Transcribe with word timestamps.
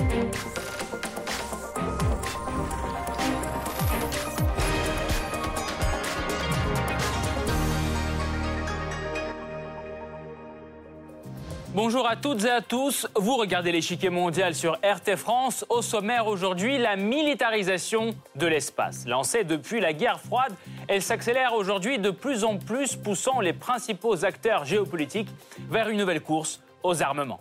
Thank 0.00 0.58
you. 0.58 0.69
Bonjour 11.72 12.08
à 12.08 12.16
toutes 12.16 12.44
et 12.44 12.50
à 12.50 12.62
tous. 12.62 13.06
Vous 13.14 13.36
regardez 13.36 13.70
l'échiquier 13.70 14.10
mondial 14.10 14.56
sur 14.56 14.72
RT 14.82 15.14
France. 15.16 15.64
Au 15.68 15.82
sommaire 15.82 16.26
aujourd'hui, 16.26 16.78
la 16.78 16.96
militarisation 16.96 18.12
de 18.34 18.46
l'espace. 18.48 19.06
Lancée 19.06 19.44
depuis 19.44 19.78
la 19.78 19.92
guerre 19.92 20.18
froide, 20.18 20.52
elle 20.88 21.00
s'accélère 21.00 21.54
aujourd'hui 21.54 22.00
de 22.00 22.10
plus 22.10 22.42
en 22.42 22.56
plus, 22.56 22.96
poussant 22.96 23.38
les 23.38 23.52
principaux 23.52 24.24
acteurs 24.24 24.64
géopolitiques 24.64 25.28
vers 25.70 25.88
une 25.88 25.98
nouvelle 25.98 26.22
course 26.22 26.60
aux 26.82 27.04
armements. 27.04 27.40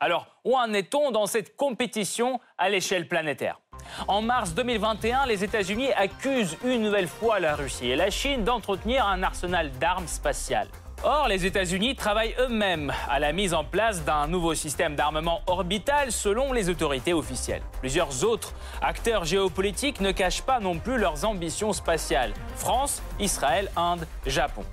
Alors, 0.00 0.28
où 0.46 0.56
en 0.56 0.72
est-on 0.72 1.10
dans 1.10 1.26
cette 1.26 1.56
compétition 1.56 2.40
à 2.56 2.70
l'échelle 2.70 3.06
planétaire? 3.06 3.60
En 4.08 4.22
mars 4.22 4.54
2021, 4.54 5.26
les 5.26 5.44
États-Unis 5.44 5.92
accusent 5.92 6.56
une 6.64 6.80
nouvelle 6.80 7.08
fois 7.08 7.38
la 7.38 7.54
Russie 7.54 7.90
et 7.90 7.96
la 7.96 8.08
Chine 8.08 8.44
d'entretenir 8.44 9.06
un 9.06 9.22
arsenal 9.22 9.70
d'armes 9.78 10.06
spatiales. 10.06 10.68
Or, 11.04 11.28
les 11.28 11.46
États-Unis 11.46 11.94
travaillent 11.94 12.34
eux-mêmes 12.40 12.92
à 13.08 13.18
la 13.18 13.32
mise 13.32 13.54
en 13.54 13.64
place 13.64 14.04
d'un 14.04 14.26
nouveau 14.26 14.54
système 14.54 14.96
d'armement 14.96 15.42
orbital 15.46 16.10
selon 16.10 16.52
les 16.52 16.68
autorités 16.68 17.12
officielles. 17.12 17.62
Plusieurs 17.80 18.24
autres 18.24 18.54
acteurs 18.80 19.24
géopolitiques 19.24 20.00
ne 20.00 20.10
cachent 20.10 20.42
pas 20.42 20.58
non 20.58 20.78
plus 20.78 20.98
leurs 20.98 21.24
ambitions 21.24 21.72
spatiales. 21.72 22.32
France, 22.56 23.02
Israël, 23.20 23.70
Inde, 23.76 24.06
Japon. 24.26 24.64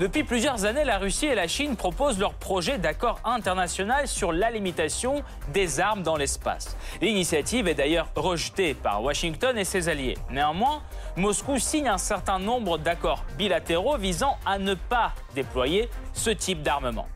Depuis 0.00 0.24
plusieurs 0.24 0.64
années, 0.64 0.82
la 0.82 0.98
Russie 0.98 1.26
et 1.26 1.36
la 1.36 1.46
Chine 1.46 1.76
proposent 1.76 2.18
leur 2.18 2.34
projet 2.34 2.78
d'accord 2.78 3.20
international 3.24 4.08
sur 4.08 4.32
la 4.32 4.50
limitation 4.50 5.22
des 5.52 5.78
armes 5.78 6.02
dans 6.02 6.16
l'espace. 6.16 6.76
L'initiative 7.00 7.68
est 7.68 7.74
d'ailleurs 7.74 8.08
rejetée 8.16 8.74
par 8.74 9.04
Washington 9.04 9.56
et 9.56 9.62
ses 9.62 9.88
alliés. 9.88 10.18
Néanmoins, 10.30 10.82
Moscou 11.16 11.60
signe 11.60 11.86
un 11.86 11.98
certain 11.98 12.40
nombre 12.40 12.76
d'accords 12.76 13.24
bilatéraux 13.38 13.96
visant 13.96 14.36
à 14.44 14.58
ne 14.58 14.74
pas 14.74 15.12
déployer 15.36 15.88
ce 16.12 16.30
type 16.30 16.62
d'armement. 16.62 17.06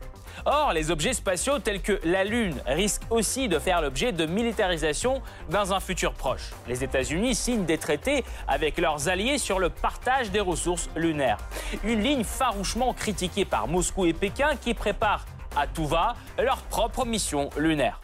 Or, 0.45 0.73
les 0.73 0.91
objets 0.91 1.13
spatiaux 1.13 1.59
tels 1.59 1.81
que 1.81 1.99
la 2.03 2.23
Lune 2.23 2.55
risquent 2.65 3.09
aussi 3.09 3.47
de 3.47 3.59
faire 3.59 3.81
l'objet 3.81 4.11
de 4.11 4.25
militarisation 4.25 5.21
dans 5.49 5.73
un 5.73 5.79
futur 5.79 6.13
proche. 6.13 6.51
Les 6.67 6.83
États-Unis 6.83 7.35
signent 7.35 7.65
des 7.65 7.77
traités 7.77 8.23
avec 8.47 8.77
leurs 8.77 9.09
alliés 9.09 9.37
sur 9.37 9.59
le 9.59 9.69
partage 9.69 10.31
des 10.31 10.39
ressources 10.39 10.89
lunaires. 10.95 11.37
Une 11.83 12.01
ligne 12.01 12.23
farouchement 12.23 12.93
critiquée 12.93 13.45
par 13.45 13.67
Moscou 13.67 14.05
et 14.05 14.13
Pékin 14.13 14.55
qui 14.55 14.73
préparent 14.73 15.25
à 15.55 15.67
tout 15.67 15.85
va 15.85 16.15
leur 16.37 16.57
propre 16.63 17.05
mission 17.05 17.49
lunaire. 17.57 17.99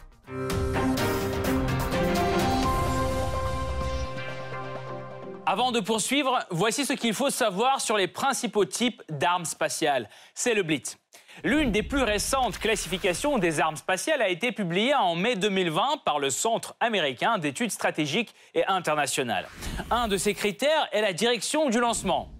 Avant 5.48 5.70
de 5.70 5.78
poursuivre, 5.78 6.40
voici 6.50 6.84
ce 6.84 6.92
qu'il 6.92 7.14
faut 7.14 7.30
savoir 7.30 7.80
sur 7.80 7.96
les 7.96 8.08
principaux 8.08 8.64
types 8.64 9.00
d'armes 9.08 9.44
spatiales. 9.44 10.08
C'est 10.34 10.54
le 10.54 10.64
Blitz. 10.64 10.98
L'une 11.44 11.70
des 11.70 11.82
plus 11.82 12.02
récentes 12.02 12.58
classifications 12.58 13.38
des 13.38 13.60
armes 13.60 13.76
spatiales 13.76 14.22
a 14.22 14.28
été 14.28 14.52
publiée 14.52 14.94
en 14.94 15.14
mai 15.14 15.36
2020 15.36 15.98
par 16.04 16.18
le 16.18 16.30
Centre 16.30 16.74
américain 16.80 17.38
d'études 17.38 17.70
stratégiques 17.70 18.34
et 18.54 18.64
internationales. 18.66 19.46
Un 19.90 20.08
de 20.08 20.16
ces 20.16 20.34
critères 20.34 20.88
est 20.92 21.02
la 21.02 21.12
direction 21.12 21.68
du 21.68 21.78
lancement. 21.78 22.30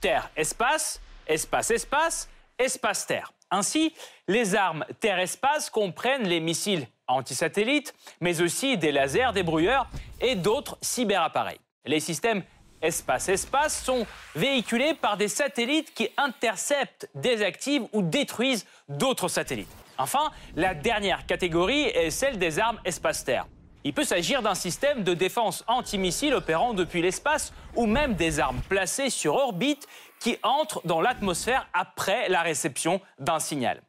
Terre-espace, 0.00 1.00
espace-espace, 1.26 2.28
espace-terre. 2.58 3.32
Ainsi, 3.50 3.94
les 4.28 4.54
armes 4.54 4.84
terre-espace 5.00 5.70
comprennent 5.70 6.26
les 6.26 6.40
missiles 6.40 6.86
antisatellites, 7.06 7.94
mais 8.20 8.40
aussi 8.40 8.76
des 8.76 8.92
lasers 8.92 9.32
débrouilleurs 9.32 9.88
et 10.20 10.34
d'autres 10.34 10.78
cyberappareils. 10.80 11.60
Les 11.84 12.00
systèmes 12.00 12.42
espace-espace 12.82 13.84
sont 13.84 14.06
véhiculés 14.34 14.94
par 14.94 15.16
des 15.16 15.28
satellites 15.28 15.94
qui 15.94 16.08
interceptent, 16.16 17.08
désactivent 17.14 17.86
ou 17.92 18.02
détruisent 18.02 18.66
d'autres 18.88 19.28
satellites. 19.28 19.70
Enfin, 19.98 20.30
la 20.56 20.74
dernière 20.74 21.26
catégorie 21.26 21.82
est 21.82 22.10
celle 22.10 22.38
des 22.38 22.58
armes 22.58 22.80
espace-terre. 22.84 23.46
Il 23.84 23.92
peut 23.92 24.04
s'agir 24.04 24.42
d'un 24.42 24.54
système 24.54 25.02
de 25.02 25.12
défense 25.12 25.64
antimissile 25.66 26.34
opérant 26.34 26.72
depuis 26.72 27.02
l'espace 27.02 27.52
ou 27.74 27.86
même 27.86 28.14
des 28.14 28.38
armes 28.38 28.60
placées 28.68 29.10
sur 29.10 29.34
orbite 29.34 29.88
qui 30.20 30.36
entrent 30.42 30.82
dans 30.84 31.00
l'atmosphère 31.00 31.68
après 31.72 32.28
la 32.28 32.42
réception 32.42 33.00
d'un 33.18 33.40
signal. 33.40 33.82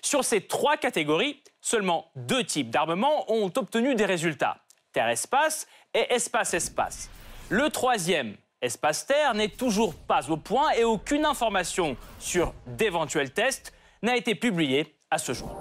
Sur 0.00 0.24
ces 0.24 0.46
trois 0.46 0.78
catégories, 0.78 1.42
seulement 1.60 2.10
deux 2.16 2.44
types 2.44 2.70
d'armements 2.70 3.30
ont 3.30 3.52
obtenu 3.56 3.94
des 3.94 4.06
résultats, 4.06 4.58
Terre-espace 4.92 5.66
et 5.92 6.14
espace-espace. 6.14 7.10
Le 7.48 7.70
troisième, 7.70 8.34
Espace-Terre, 8.60 9.34
n'est 9.34 9.48
toujours 9.48 9.94
pas 9.94 10.30
au 10.30 10.36
point 10.36 10.72
et 10.72 10.82
aucune 10.82 11.24
information 11.24 11.96
sur 12.18 12.52
d'éventuels 12.66 13.32
tests 13.32 13.72
n'a 14.02 14.16
été 14.16 14.34
publiée 14.34 14.96
à 15.12 15.18
ce 15.18 15.32
jour. 15.32 15.56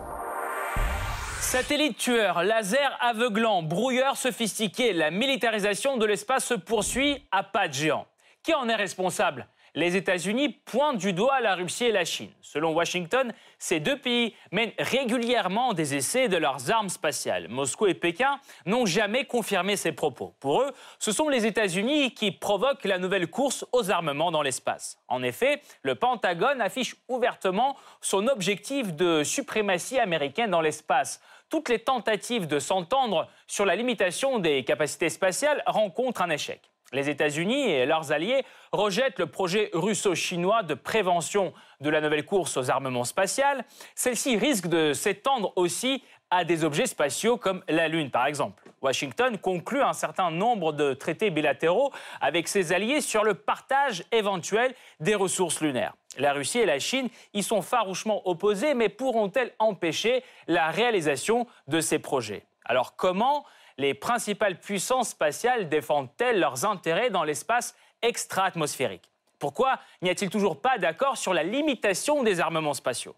Satellites 1.42 1.98
tueurs, 1.98 2.42
laser 2.42 2.98
aveuglant, 3.02 3.62
brouilleurs 3.62 4.18
sophistiqués, 4.18 4.94
la 4.94 5.12
militarisation 5.12 5.98
de 5.98 6.08
l'espace 6.08 6.46
se 6.46 6.56
poursuit 6.56 7.24
à 7.32 7.44
pas 7.44 7.68
de 7.68 7.74
géant. 7.74 8.08
Qui 8.42 8.56
en 8.56 8.68
est 8.68 8.76
responsable? 8.76 9.48
Les 9.76 9.98
États-Unis 9.98 10.50
pointent 10.50 10.98
du 10.98 11.14
doigt 11.14 11.42
la 11.42 11.56
Russie 11.56 11.86
et 11.86 11.92
la 11.92 12.06
Chine. 12.06 12.32
Selon 12.42 12.74
Washington, 12.74 13.34
ces 13.60 13.80
deux 13.80 13.98
pays 13.98 14.34
mènent 14.52 14.72
régulièrement 14.80 15.74
des 15.74 15.96
essais 15.96 16.30
de 16.30 16.38
leurs 16.38 16.72
armes 16.72 16.90
spatiales. 16.90 17.50
Moscou 17.50 17.88
et 17.88 17.94
Pékin 17.94 18.40
n'ont 18.66 18.86
jamais 18.86 19.26
confirmé 19.26 19.76
ces 19.76 19.92
propos. 19.92 20.34
Pour 20.40 20.62
eux, 20.62 20.72
ce 20.98 21.12
sont 21.12 21.28
les 21.28 21.46
États-Unis 21.46 22.14
qui 22.14 22.32
provoquent 22.32 22.86
la 22.86 22.98
nouvelle 22.98 23.28
course 23.28 23.66
aux 23.74 23.92
armements 23.92 24.32
dans 24.32 24.42
l'espace. 24.42 24.98
En 25.10 25.22
effet, 25.22 25.62
le 25.84 25.96
Pentagone 25.96 26.62
affiche 26.62 26.96
ouvertement 27.10 27.76
son 28.02 28.28
objectif 28.28 28.94
de 28.94 29.24
suprématie 29.24 30.00
américaine 30.00 30.52
dans 30.52 30.62
l'espace 30.62 31.22
toutes 31.50 31.70
les 31.70 31.80
tentatives 31.80 32.48
de 32.48 32.58
s'entendre 32.60 33.28
sur 33.46 33.66
la 33.66 33.76
limitation 33.76 34.40
des 34.40 34.64
capacités 34.64 35.10
spatiales 35.10 35.62
rencontrent 35.68 36.24
un 36.24 36.32
échec. 36.32 36.72
Les 36.96 37.10
États-Unis 37.10 37.70
et 37.70 37.86
leurs 37.86 38.14
alliés 38.14 38.46
rejettent 38.72 39.20
le 39.20 39.26
projet 39.26 39.70
russo-chinois 39.74 40.64
de 40.64 40.76
prévention 40.76 41.54
de 41.82 41.90
la 41.90 42.00
nouvelle 42.00 42.24
course 42.24 42.56
aux 42.56 42.72
armements 42.72 43.04
spatials. 43.04 43.66
Celle-ci 43.96 44.38
risque 44.38 44.68
de 44.68 44.94
s'étendre 44.94 45.52
aussi 45.58 46.02
à 46.32 46.46
des 46.46 46.64
objets 46.64 46.86
spatiaux 46.86 47.36
comme 47.36 47.64
la 47.68 47.90
Lune, 47.90 48.12
par 48.12 48.28
exemple. 48.28 48.64
Washington 48.82 49.38
conclut 49.38 49.82
un 49.82 49.92
certain 49.92 50.32
nombre 50.32 50.72
de 50.72 50.94
traités 50.94 51.32
bilatéraux 51.32 51.92
avec 52.22 52.48
ses 52.48 52.72
alliés 52.72 53.02
sur 53.02 53.26
le 53.26 53.34
partage 53.34 54.06
éventuel 54.14 54.74
des 55.02 55.16
ressources 55.16 55.60
lunaires. 55.60 55.96
La 56.18 56.32
Russie 56.32 56.60
et 56.60 56.66
la 56.66 56.80
Chine 56.80 57.10
y 57.34 57.44
sont 57.44 57.62
farouchement 57.62 58.26
opposées, 58.26 58.74
mais 58.74 58.88
pourront-elles 58.88 59.52
empêcher 59.60 60.24
la 60.48 60.72
réalisation 60.72 61.46
de 61.68 61.82
ces 61.82 62.00
projets? 62.00 62.46
Alors 62.64 62.96
comment 62.96 63.46
les 63.78 63.94
principales 63.94 64.60
puissances 64.60 65.10
spatiales 65.10 65.70
défendent-elles 65.70 66.40
leurs 66.40 66.66
intérêts 66.66 67.10
dans 67.10 67.24
l'espace 67.24 67.76
extra-atmosphérique? 68.02 69.12
Pourquoi 69.40 69.80
n'y 70.02 70.10
a-t-il 70.10 70.32
toujours 70.32 70.62
pas 70.62 70.78
d'accord 70.78 71.18
sur 71.18 71.34
la 71.34 71.44
limitation 71.44 72.24
des 72.24 72.40
armements 72.40 72.74
spatiaux? 72.74 73.16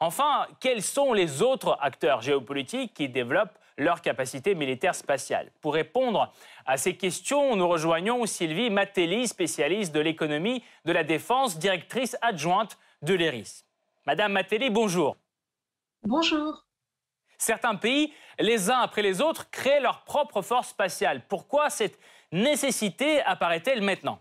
Enfin, 0.00 0.46
quels 0.60 0.82
sont 0.82 1.12
les 1.12 1.42
autres 1.42 1.78
acteurs 1.80 2.20
géopolitiques 2.20 2.94
qui 2.94 3.08
développent 3.08 3.58
leurs 3.78 4.02
capacités 4.02 4.54
militaires 4.54 4.94
spatiales 4.94 5.50
Pour 5.60 5.74
répondre 5.74 6.32
à 6.66 6.76
ces 6.76 6.96
questions, 6.96 7.56
nous 7.56 7.66
rejoignons 7.66 8.26
Sylvie 8.26 8.70
Matelli, 8.70 9.26
spécialiste 9.26 9.94
de 9.94 10.00
l'économie 10.00 10.62
de 10.84 10.92
la 10.92 11.04
défense, 11.04 11.58
directrice 11.58 12.16
adjointe 12.22 12.78
de 13.02 13.14
l'ERIS. 13.14 13.64
Madame 14.06 14.32
Matelli, 14.32 14.70
bonjour. 14.70 15.16
Bonjour. 16.02 16.63
Certains 17.38 17.74
pays, 17.74 18.12
les 18.38 18.70
uns 18.70 18.80
après 18.80 19.02
les 19.02 19.20
autres, 19.20 19.50
créent 19.50 19.80
leur 19.80 20.04
propre 20.04 20.42
force 20.42 20.68
spatiale. 20.68 21.26
Pourquoi 21.28 21.70
cette 21.70 21.98
nécessité 22.32 23.20
apparaît-elle 23.22 23.82
maintenant? 23.82 24.20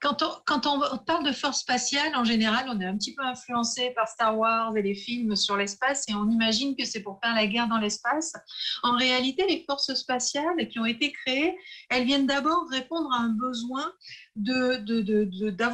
Quand 0.00 0.66
on, 0.66 0.98
parle 0.98 1.24
de 1.24 1.32
force 1.32 1.60
spatiale, 1.60 2.14
en 2.14 2.24
général, 2.24 2.66
on 2.68 2.78
est 2.80 2.84
un 2.84 2.96
petit 2.96 3.14
peu 3.14 3.24
influencé 3.24 3.90
par 3.90 4.06
Star 4.06 4.38
Wars 4.38 4.76
et 4.76 4.82
les 4.82 4.94
films 4.94 5.34
sur 5.36 5.56
l'espace 5.56 6.04
et 6.08 6.14
on 6.14 6.28
imagine 6.28 6.76
que 6.76 6.84
c'est 6.84 7.02
pour 7.02 7.18
faire 7.22 7.34
la 7.34 7.46
guerre 7.46 7.66
dans 7.66 7.78
l'espace. 7.78 8.34
En 8.82 8.96
réalité, 8.96 9.46
les 9.48 9.64
forces 9.64 9.94
spatiales 9.94 10.68
qui 10.68 10.78
ont 10.78 10.84
été 10.84 11.12
créées, 11.12 11.56
elles 11.88 12.04
viennent 12.04 12.26
d'abord 12.26 12.68
répondre 12.70 13.10
à 13.12 13.20
un 13.20 13.30
besoin 13.30 13.90
de, 14.36 14.76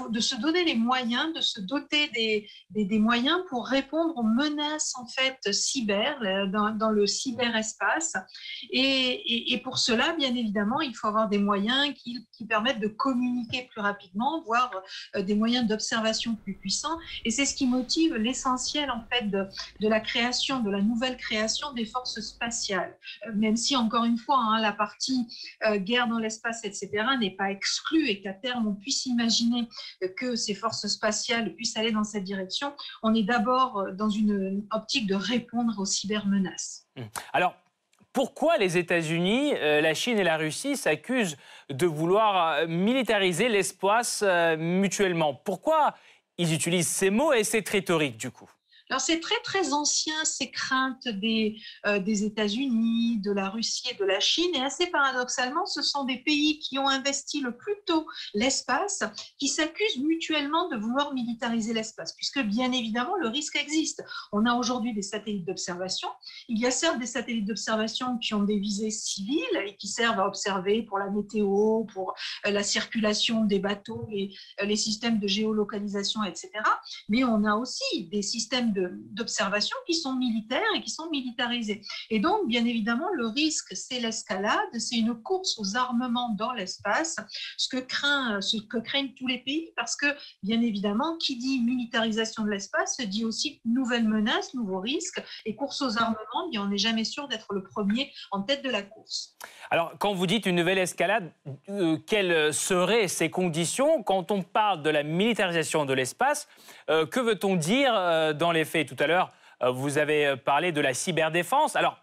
de, 0.09 0.21
se 0.21 0.37
donner 0.37 0.65
les 0.65 0.77
moyens, 0.77 1.33
de 1.35 1.41
se 1.41 1.61
doter 1.61 2.09
des, 2.09 2.49
des, 2.71 2.99
moyens 2.99 3.39
pour 3.49 3.67
répondre 3.67 4.17
aux 4.17 4.23
menaces 4.23 4.95
en 4.97 5.07
fait 5.07 5.53
cyber, 5.53 6.17
euh, 6.23 6.47
dans, 6.47 6.91
le 6.91 7.07
cyberespace. 7.07 8.15
Et, 8.71 9.53
et, 9.53 9.59
pour 9.59 9.79
cela, 9.79 10.15
bien 10.15 10.35
évidemment, 10.35 10.81
il 10.81 10.95
faut 10.95 11.09
avoir 11.09 11.29
des 11.29 11.39
moyens 11.39 11.93
qui, 11.95 12.25
qui 12.33 12.47
permettent 12.47 12.81
de 12.81 12.89
communiquer 12.89 13.69
plus 13.71 13.81
rapidement 13.81 14.43
voire 14.43 14.71
des 15.17 15.35
moyens 15.35 15.67
d'observation 15.67 16.37
plus 16.37 16.55
puissants. 16.55 16.99
Et 17.25 17.31
c'est 17.31 17.47
ce 17.47 17.55
qui 17.55 17.67
motive 17.67 18.15
l'essentiel 18.15 18.91
en 18.91 19.05
fait 19.11 19.29
de, 19.29 19.47
de, 19.81 19.89
la 19.89 20.01
création, 20.01 20.61
de 20.61 20.71
la 20.71 20.83
nouvelle 20.83 21.17
création 21.17 21.73
des 21.73 21.85
forces 21.85 22.21
spatiales. 22.21 22.97
même 23.35 23.57
si 23.57 23.77
encore 23.77 24.05
une 24.05 24.19
fois, 24.19 24.39
hein, 24.39 24.61
la 24.61 24.73
partie 24.73 25.27
guerre 25.79 26.07
dans 26.07 26.19
l'espace, 26.19 26.65
etc., 26.65 26.91
n'est 27.19 27.33
pas 27.37 27.51
exclue 27.51 28.09
et 28.09 28.21
qu'à 28.21 28.33
terme 28.33 28.52
on 28.57 28.75
puisse 28.75 29.07
imaginer 29.07 29.69
que 30.17 30.37
ces 30.37 30.55
forces 30.55 30.87
spatiales 30.87 31.55
puissent 31.55 31.77
aller 31.77 31.93
dans 31.93 32.05
cette 32.05 32.25
direction, 32.25 32.73
on 33.03 33.15
est 33.15 33.23
d'abord 33.23 33.87
dans 33.93 34.11
une 34.11 34.65
optique 34.71 35.07
de 35.07 35.15
répondre 35.15 35.75
aux 35.79 35.85
cybermenaces. 35.85 36.87
Hum. 36.97 37.09
Alors, 37.33 37.55
pourquoi 38.13 38.59
les 38.59 38.77
États-Unis, 38.77 39.55
euh, 39.57 39.81
la 39.81 39.95
Chine 39.95 40.19
et 40.19 40.25
la 40.25 40.37
Russie 40.37 40.77
s'accusent 40.77 41.37
de 41.71 41.87
vouloir 41.87 42.59
euh, 42.59 42.67
militariser 42.67 43.49
l'espace 43.49 44.23
euh, 44.23 44.57
mutuellement? 44.57 45.35
Pourquoi 45.35 45.95
ils 46.37 46.53
utilisent 46.53 46.89
ces 46.89 47.09
mots 47.09 47.33
et 47.33 47.45
cette 47.45 47.69
rhétorique 47.69 48.19
du 48.19 48.31
coup? 48.31 48.51
Alors 48.93 49.01
c'est 49.01 49.21
très 49.21 49.41
très 49.43 49.73
ancien 49.73 50.23
ces 50.25 50.51
craintes 50.51 51.09
des, 51.09 51.57
euh, 51.87 51.99
des 51.99 52.25
États-Unis, 52.25 53.21
de 53.21 53.33
la 53.33 53.49
Russie 53.49 53.89
et 53.91 53.95
de 53.95 54.05
la 54.05 54.21
Chine 54.21 54.55
et 54.55 54.61
assez 54.61 54.87
paradoxalement 54.89 55.65
ce 55.65 55.81
sont 55.81 56.05
des 56.05 56.19
pays 56.19 56.59
qui 56.59 56.79
ont 56.79 56.89
investi 56.89 57.41
le 57.41 57.57
plus 57.57 57.73
tôt 57.87 58.07
l'espace 58.35 59.03
qui 59.39 59.49
s'accusent 59.49 59.99
mutuellement 60.03 60.69
de 60.69 60.77
vouloir 60.77 61.15
militariser 61.15 61.73
l'espace 61.73 62.13
puisque 62.13 62.41
bien 62.41 62.71
évidemment 62.71 63.17
le 63.17 63.29
risque 63.29 63.57
existe. 63.57 64.05
On 64.31 64.45
a 64.45 64.55
aujourd'hui 64.55 64.93
des 64.93 65.01
satellites 65.01 65.47
d'observation. 65.47 66.09
Il 66.49 66.59
y 66.59 66.67
a 66.67 66.71
certes 66.71 66.99
des 66.99 67.07
satellites 67.07 67.47
d'observation 67.47 68.19
qui 68.19 68.35
ont 68.35 68.43
des 68.43 68.59
visées 68.59 68.91
civiles 68.91 69.57
et 69.67 69.75
qui 69.77 69.89
servent 69.89 70.21
à 70.21 70.27
observer 70.27 70.83
pour 70.83 70.99
la 70.99 71.09
météo, 71.09 71.85
pour 71.85 72.15
euh, 72.47 72.51
la 72.51 72.63
circulation 72.63 73.47
des 73.47 73.59
bateaux, 73.59 74.07
et 74.13 74.35
euh, 74.61 74.67
les 74.67 74.77
systèmes 74.77 75.19
de 75.19 75.27
géolocalisation, 75.27 76.23
etc. 76.25 76.51
Mais 77.09 77.25
on 77.25 77.45
a 77.45 77.57
aussi 77.57 78.09
des 78.11 78.23
systèmes 78.23 78.73
de 78.73 78.82
d'observation 79.11 79.77
qui 79.87 79.95
sont 79.95 80.15
militaires 80.15 80.63
et 80.77 80.81
qui 80.81 80.91
sont 80.91 81.09
militarisés. 81.11 81.83
Et 82.11 82.21
donc, 82.21 82.47
bien 82.47 82.65
évidemment, 82.65 83.09
le 83.15 83.27
risque, 83.29 83.75
c'est 83.77 84.01
l'escalade, 84.01 84.59
c'est 84.79 84.97
une 84.97 85.15
course 85.15 85.59
aux 85.59 85.77
armements 85.77 86.35
dans 86.39 86.53
l'espace, 86.53 87.17
ce 87.57 87.69
que, 87.69 87.81
craint, 87.81 88.41
ce 88.41 88.57
que 88.57 88.79
craignent 88.79 89.15
tous 89.15 89.27
les 89.27 89.39
pays, 89.39 89.71
parce 89.77 89.97
que, 89.97 90.07
bien 90.43 90.61
évidemment, 90.61 91.17
qui 91.19 91.37
dit 91.37 91.61
militarisation 91.61 92.45
de 92.45 92.51
l'espace 92.51 92.99
dit 93.01 93.25
aussi 93.25 93.61
nouvelles 93.65 94.09
menaces, 94.09 94.55
nouveaux 94.55 94.81
risques, 94.81 95.23
et 95.45 95.57
course 95.57 95.83
aux 95.83 95.99
armements, 95.99 96.49
bien, 96.51 96.63
on 96.63 96.69
n'est 96.69 96.79
jamais 96.79 97.05
sûr 97.05 97.29
d'être 97.29 97.53
le 97.53 97.63
premier 97.63 98.13
en 98.31 98.43
tête 98.43 98.63
de 98.65 98.71
la 98.71 98.83
course. 98.83 99.37
Alors, 99.71 99.93
quand 99.99 100.13
vous 100.13 100.27
dites 100.27 100.47
une 100.47 100.57
nouvelle 100.57 100.79
escalade, 100.79 101.31
euh, 101.69 101.97
quelles 102.07 102.53
seraient 102.53 103.09
ces 103.09 103.31
conditions? 103.31 104.03
Quand 104.03 104.31
on 104.31 104.43
parle 104.43 104.83
de 104.83 104.91
la 104.91 105.03
militarisation 105.03 105.85
de 105.85 105.95
l'espace 105.95 106.49
euh, 106.91 107.07
Que 107.07 107.21
veut-on 107.21 107.57
dire 107.57 107.93
euh, 107.95 108.33
dans 108.33 108.53
les 108.53 108.65
Tout 108.73 108.97
à 108.99 109.07
l'heure, 109.07 109.33
vous 109.75 109.99
avez 109.99 110.37
parlé 110.37 110.73
de 110.73 110.81
la 110.81 110.95
cyberdéfense. 110.95 111.77
Alors, 111.77 111.99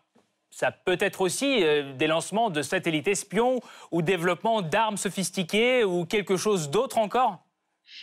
ça 0.51 0.71
peut 0.71 0.97
être 0.99 1.21
aussi 1.21 1.61
des 1.97 2.07
lancements 2.07 2.49
de 2.49 2.61
satellites 2.61 3.07
espions 3.07 3.59
ou 3.91 4.01
développement 4.01 4.61
d'armes 4.61 4.97
sophistiquées 4.97 5.83
ou 5.83 6.05
quelque 6.05 6.37
chose 6.37 6.69
d'autre 6.69 6.97
encore? 6.97 7.39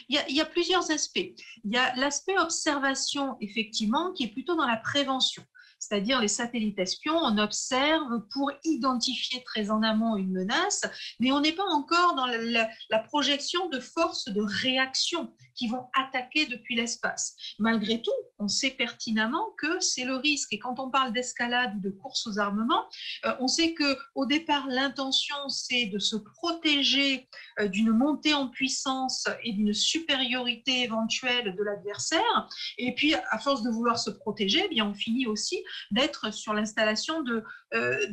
Il 0.09 0.21
y, 0.29 0.41
a, 0.41 0.45
plusieurs 0.45 0.91
aspects. 0.91 1.31
Il 1.65 1.73
y 1.73 1.77
a 1.77 1.95
l'aspect 1.95 2.37
observation, 2.39 3.37
effectivement, 3.41 4.13
qui 4.13 4.25
est 4.25 4.29
plutôt 4.29 4.57
dans 4.57 4.67
la 4.67 4.77
prévention 4.77 5.43
c'est-à-dire 5.79 6.21
les 6.21 6.29
satellites 6.29 6.79
espions, 6.79 7.17
on 7.17 7.39
observe 7.39 8.27
pour 8.33 8.51
identifier 8.65 9.43
très 9.45 9.71
en 9.71 9.83
amont 9.83 10.17
une 10.17 10.33
menace, 10.33 10.83
mais 11.21 11.33
on 11.33 11.41
n'est 11.41 11.53
pas 11.53 11.67
encore 11.67 12.15
dans 12.15 12.27
la, 12.27 12.69
la, 12.91 12.99
projection 12.99 13.69
de 13.69 13.81
forces 13.81 14.29
de 14.29 14.43
réaction 14.43 15.33
qui 15.57 15.69
vont 15.69 15.87
attaquer 15.95 16.47
depuis 16.47 16.77
l'espace. 16.77 17.35
Malgré 17.59 18.03
tout, 18.03 18.13
on 18.39 18.49
sait 18.49 18.71
pertinemment 18.71 19.51
que 19.59 19.81
c'est 19.81 20.05
le 20.05 20.17
risque. 20.17 20.53
Et 20.53 20.59
quand 20.59 20.79
on 20.79 20.91
parle 20.91 21.13
d'escalade 21.13 21.75
ou 21.77 21.81
de 21.81 21.91
course 21.91 22.27
aux 22.27 22.39
armements, 22.39 22.87
euh, 23.25 23.35
on 23.41 23.49
sait 23.49 23.73
que 23.73 23.97
au 24.15 24.27
départ, 24.27 24.67
l'intention, 24.69 25.49
c'est 25.49 25.87
de 25.87 25.99
se 25.99 26.17
protéger 26.17 27.29
euh, 27.61 27.69
d'une 27.69 27.91
montée 27.91 28.35
en 28.35 28.49
puissance 28.49 29.27
et 29.43 29.53
d'une 29.53 29.73
supériorité 29.73 30.83
éventuelle 30.83 31.55
de 31.57 31.63
l'adversaire. 31.63 32.49
Et 32.79 32.95
puis, 32.95 33.15
à 33.15 33.39
force 33.39 33.63
de 33.63 33.71
vouloir 33.71 33.99
se 33.99 34.11
protéger, 34.11 34.63
eh 34.67 34.69
bien, 34.69 34.87
on 34.87 34.95
finit 34.95 35.27
aussi 35.27 35.63
d'être 35.91 36.33
sur 36.33 36.53
l'installation 36.53 37.23
de, 37.23 37.43
euh, 37.75 38.07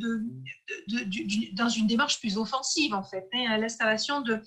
dans 1.54 1.70
une 1.70 1.88
démarche 1.88 2.20
plus 2.20 2.38
offensive, 2.38 2.94
en 2.94 3.04
fait, 3.04 3.28
hein, 3.34 3.58
l'installation 3.58 4.22
de, 4.22 4.42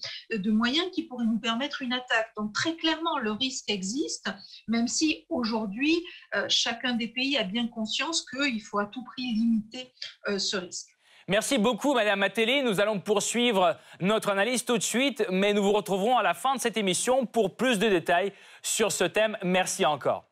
moyens 0.51 0.87
qui 0.93 1.03
pourraient 1.03 1.27
nous 1.27 1.39
permettre 1.39 1.83
une 1.83 1.93
attaque. 1.93 2.31
Donc, 2.37 2.53
très 2.53 2.75
clairement, 2.75 2.87
clairement, 2.87 3.19
le 3.19 3.33
risque 3.33 3.69
existe, 3.69 4.29
même 4.69 4.87
si 4.87 5.27
aujourd'hui, 5.29 6.05
euh, 6.35 6.47
chacun 6.49 6.95
des 6.95 7.09
pays 7.09 7.37
a 7.37 7.43
bien 7.43 7.67
conscience 7.67 8.25
qu'il 8.31 8.63
faut 8.63 8.79
à 8.79 8.87
tout 8.87 9.03
prix 9.05 9.23
limiter 9.23 9.93
euh, 10.29 10.39
ce 10.39 10.57
risque. 10.57 10.89
Merci 11.29 11.59
beaucoup, 11.59 11.95
Madame 11.95 12.21
Matteli. 12.21 12.63
Nous 12.63 12.81
allons 12.81 13.01
poursuivre 13.01 13.77
notre 14.01 14.29
analyse 14.29 14.65
tout 14.65 14.79
de 14.79 14.83
suite, 14.83 15.27
mais 15.31 15.53
nous 15.53 15.65
vous 15.65 15.73
retrouverons 15.73 16.17
à 16.17 16.23
la 16.23 16.35
fin 16.35 16.55
de 16.55 16.61
cette 16.61 16.77
émission 16.77 17.27
pour 17.27 17.57
plus 17.57 17.81
de 17.81 17.89
détails 17.89 18.33
sur 18.63 18.93
ce 18.93 19.03
thème. 19.03 19.37
Merci 19.43 19.85
encore. 19.85 20.29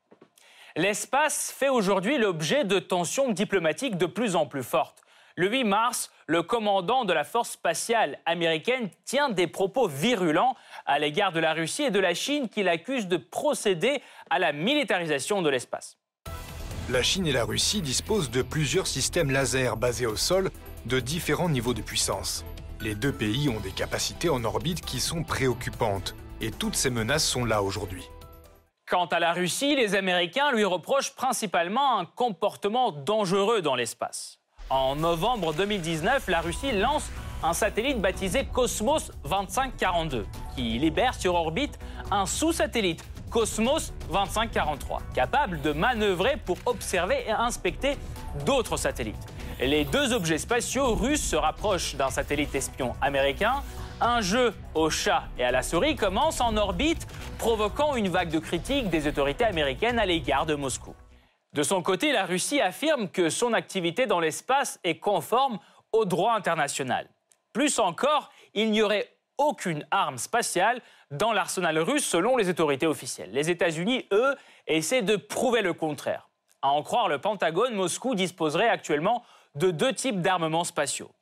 L'espace 0.76 1.55
fait 1.56 1.69
aujourd'hui 1.69 2.19
l'objet 2.19 2.65
de 2.65 2.81
tensions 2.81 3.31
diplomatiques 3.31 3.97
de 3.97 4.06
plus 4.06 4.35
en 4.35 4.44
plus 4.44 4.65
fortes. 4.65 5.03
Le 5.37 5.49
8 5.49 5.62
mars, 5.62 6.11
le 6.26 6.43
commandant 6.43 7.05
de 7.05 7.12
la 7.12 7.23
force 7.23 7.50
spatiale 7.50 8.19
américaine 8.26 8.91
tient 9.05 9.29
des 9.29 9.47
propos 9.47 9.87
virulents 9.87 10.56
à 10.85 10.99
l'égard 10.99 11.31
de 11.31 11.38
la 11.38 11.53
Russie 11.53 11.85
et 11.85 11.91
de 11.93 12.00
la 12.00 12.12
Chine 12.12 12.49
qui 12.49 12.65
l'accusent 12.65 13.06
de 13.06 13.19
procéder 13.19 14.03
à 14.31 14.41
la 14.41 14.53
militarisation 14.53 15.43
de 15.43 15.49
l'espace. 15.49 15.97
La 16.91 17.05
Chine 17.05 17.29
et 17.29 17.32
la 17.32 17.44
Russie 17.44 17.81
disposent 17.81 18.32
de 18.32 18.43
plusieurs 18.43 18.88
systèmes 18.88 19.31
laser 19.31 19.77
basés 19.77 20.06
au 20.06 20.17
sol 20.17 20.50
de 20.87 20.99
différents 20.99 21.49
niveaux 21.49 21.75
de 21.75 21.82
puissance. 21.82 22.44
Les 22.81 22.97
deux 22.97 23.12
pays 23.12 23.49
ont 23.49 23.61
des 23.61 23.70
capacités 23.70 24.29
en 24.29 24.43
orbite 24.43 24.81
qui 24.81 24.99
sont 24.99 25.23
préoccupantes 25.23 26.17
et 26.41 26.50
toutes 26.50 26.75
ces 26.75 26.91
menaces 26.91 27.25
sont 27.25 27.44
là 27.44 27.62
aujourd'hui. 27.62 28.03
Quant 28.94 29.06
à 29.06 29.19
la 29.19 29.32
Russie, 29.32 29.75
les 29.75 29.96
Américains 29.96 30.52
lui 30.52 30.64
reprochent 30.64 31.17
principalement 31.17 31.99
un 31.99 32.05
comportement 32.05 32.93
dangereux 32.93 33.61
dans 33.61 33.75
l'espace. 33.75 34.38
En 34.70 34.94
novembre 34.94 35.52
2019, 35.52 36.29
la 36.29 36.41
Russie 36.41 36.70
lance 36.70 37.11
un 37.43 37.55
satellite 37.55 38.00
baptisé 38.00 38.44
Cosmos 38.44 39.11
2542 39.25 40.25
qui 40.55 40.79
libère 40.79 41.14
sur 41.14 41.35
orbite 41.35 41.76
un 42.12 42.25
sous-satellite 42.25 43.05
Cosmos 43.31 43.93
2543 44.12 45.02
capable 45.12 45.61
de 45.61 45.73
manœuvrer 45.73 46.37
pour 46.37 46.58
observer 46.64 47.25
et 47.26 47.32
inspecter 47.32 47.96
d'autres 48.46 48.77
satellites. 48.77 49.27
Les 49.58 49.84
deux 49.84 50.13
objets 50.13 50.39
spatiaux 50.39 50.94
russes 50.94 51.31
se 51.31 51.34
rapprochent 51.34 51.96
d'un 51.96 52.10
satellite 52.10 52.55
espion 52.55 52.94
américain. 53.03 53.55
Un 54.01 54.20
jeu 54.20 54.53
au 54.74 54.91
chat 54.91 55.24
et 55.39 55.44
à 55.44 55.53
la 55.53 55.63
souris 55.63 55.94
commence 55.94 56.41
en 56.41 56.56
orbite, 56.56 57.06
provoquant 57.39 57.94
une 57.94 58.08
vague 58.08 58.31
de 58.31 58.41
critiques 58.41 58.91
des 58.91 59.06
autorités 59.06 59.44
américaines 59.44 60.01
à 60.01 60.06
l'égard 60.06 60.46
de 60.46 60.55
Moscou. 60.55 60.94
De 61.53 61.63
son 61.63 61.81
côté, 61.81 62.10
la 62.13 62.27
Russie 62.27 62.60
affirme 62.60 63.08
que 63.08 63.31
son 63.31 63.53
activité 63.53 64.06
dans 64.06 64.19
l'espace 64.19 64.81
est 64.82 64.98
conforme 64.98 65.60
au 65.93 66.05
droit 66.05 66.34
international. 66.34 67.08
Plus 67.53 67.79
encore, 67.79 68.31
il 68.53 68.72
n'y 68.72 68.82
aurait 68.82 69.08
aucune 69.39 69.86
arme 69.93 70.19
spatiale 70.19 70.82
dans 71.13 71.32
l'arsenal 71.32 71.79
russe 71.79 72.05
selon 72.05 72.36
les 72.36 72.48
autorités 72.48 72.89
officielles. 72.89 73.31
Les 73.32 73.48
États-Unis, 73.48 74.06
eux, 74.13 74.34
essaient 74.67 75.03
de 75.03 75.15
prouver 75.15 75.63
le 75.63 75.72
contraire. 75.72 76.29
À 76.63 76.70
en 76.70 76.82
croire 76.82 77.08
le 77.08 77.19
Pentagone, 77.19 77.74
Moscou 77.74 78.17
disposerait 78.17 78.69
actuellement 78.69 79.22
de 79.55 79.70
deux 79.70 79.93
types 79.93 80.20
d'armements 80.20 80.65
spatiaux. 80.65 81.13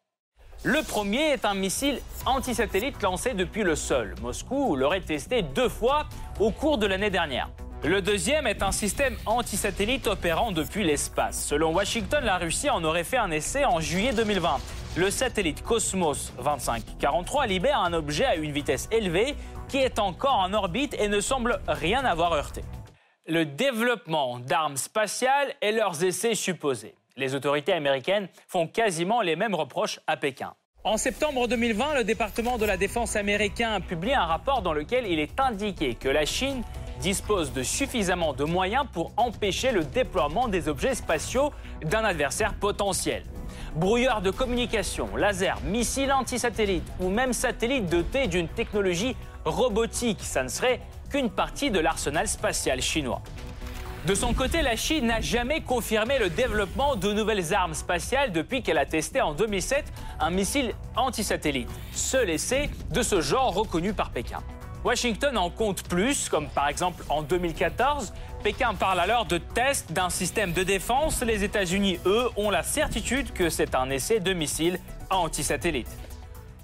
Le 0.64 0.80
premier 0.84 1.32
est 1.32 1.44
un 1.44 1.54
missile 1.54 2.00
anti-satellite 2.24 3.02
lancé 3.02 3.34
depuis 3.34 3.64
le 3.64 3.74
sol. 3.74 4.14
Moscou 4.22 4.76
l'aurait 4.76 5.00
testé 5.00 5.42
deux 5.42 5.68
fois 5.68 6.06
au 6.38 6.52
cours 6.52 6.78
de 6.78 6.86
l'année 6.86 7.10
dernière. 7.10 7.50
Le 7.82 8.00
deuxième 8.00 8.46
est 8.46 8.62
un 8.62 8.70
système 8.70 9.16
anti-satellite 9.26 10.06
opérant 10.06 10.52
depuis 10.52 10.84
l'espace. 10.84 11.44
Selon 11.44 11.74
Washington, 11.74 12.24
la 12.24 12.38
Russie 12.38 12.70
en 12.70 12.84
aurait 12.84 13.02
fait 13.02 13.16
un 13.16 13.32
essai 13.32 13.64
en 13.64 13.80
juillet 13.80 14.12
2020. 14.12 14.60
Le 14.98 15.10
satellite 15.10 15.64
Cosmos 15.64 16.32
2543 16.36 17.46
libère 17.46 17.80
un 17.80 17.92
objet 17.92 18.26
à 18.26 18.36
une 18.36 18.52
vitesse 18.52 18.88
élevée 18.92 19.34
qui 19.68 19.78
est 19.78 19.98
encore 19.98 20.36
en 20.36 20.52
orbite 20.52 20.94
et 21.00 21.08
ne 21.08 21.18
semble 21.18 21.58
rien 21.66 22.04
avoir 22.04 22.34
heurté. 22.34 22.62
Le 23.26 23.44
développement 23.46 24.38
d'armes 24.38 24.76
spatiales 24.76 25.54
et 25.60 25.72
leurs 25.72 26.04
essais 26.04 26.36
supposés. 26.36 26.94
Les 27.16 27.34
autorités 27.34 27.72
américaines 27.72 28.28
font 28.48 28.66
quasiment 28.66 29.20
les 29.20 29.36
mêmes 29.36 29.54
reproches 29.54 30.00
à 30.06 30.16
Pékin. 30.16 30.54
En 30.84 30.96
septembre 30.96 31.46
2020, 31.46 31.96
le 31.96 32.04
département 32.04 32.58
de 32.58 32.64
la 32.64 32.76
défense 32.76 33.16
américain 33.16 33.74
a 33.74 33.80
publié 33.80 34.14
un 34.14 34.24
rapport 34.24 34.62
dans 34.62 34.72
lequel 34.72 35.06
il 35.06 35.20
est 35.20 35.38
indiqué 35.38 35.94
que 35.94 36.08
la 36.08 36.24
Chine 36.24 36.62
dispose 37.00 37.52
de 37.52 37.62
suffisamment 37.62 38.32
de 38.32 38.44
moyens 38.44 38.86
pour 38.92 39.12
empêcher 39.16 39.72
le 39.72 39.84
déploiement 39.84 40.48
des 40.48 40.68
objets 40.68 40.94
spatiaux 40.94 41.52
d'un 41.84 42.04
adversaire 42.04 42.54
potentiel. 42.54 43.24
Brouilleurs 43.76 44.22
de 44.22 44.30
communication, 44.30 45.14
laser, 45.16 45.60
missiles 45.64 46.12
anti-satellites 46.12 46.90
ou 46.98 47.10
même 47.10 47.32
satellites 47.32 47.86
dotés 47.86 48.26
d'une 48.26 48.48
technologie 48.48 49.16
robotique. 49.44 50.20
Ça 50.22 50.42
ne 50.42 50.48
serait 50.48 50.80
qu'une 51.10 51.30
partie 51.30 51.70
de 51.70 51.78
l'arsenal 51.78 52.26
spatial 52.26 52.80
chinois. 52.80 53.22
De 54.06 54.16
son 54.16 54.34
côté, 54.34 54.62
la 54.62 54.74
Chine 54.74 55.06
n'a 55.06 55.20
jamais 55.20 55.60
confirmé 55.60 56.18
le 56.18 56.28
développement 56.28 56.96
de 56.96 57.12
nouvelles 57.12 57.54
armes 57.54 57.74
spatiales 57.74 58.32
depuis 58.32 58.60
qu'elle 58.60 58.78
a 58.78 58.84
testé 58.84 59.20
en 59.20 59.32
2007 59.32 59.84
un 60.18 60.30
missile 60.30 60.74
anti-satellite, 60.96 61.68
seul 61.92 62.28
essai 62.28 62.68
de 62.90 63.00
ce 63.02 63.20
genre 63.20 63.54
reconnu 63.54 63.92
par 63.92 64.10
Pékin. 64.10 64.42
Washington 64.84 65.38
en 65.38 65.50
compte 65.50 65.84
plus, 65.84 66.28
comme 66.28 66.48
par 66.48 66.66
exemple 66.66 67.04
en 67.08 67.22
2014. 67.22 68.12
Pékin 68.42 68.74
parle 68.74 68.98
alors 68.98 69.24
de 69.24 69.38
tests 69.38 69.92
d'un 69.92 70.10
système 70.10 70.52
de 70.52 70.64
défense. 70.64 71.22
Les 71.22 71.44
États-Unis, 71.44 72.00
eux, 72.04 72.28
ont 72.36 72.50
la 72.50 72.64
certitude 72.64 73.32
que 73.32 73.50
c'est 73.50 73.76
un 73.76 73.88
essai 73.88 74.18
de 74.18 74.32
missile 74.32 74.80
anti-satellite. 75.10 75.96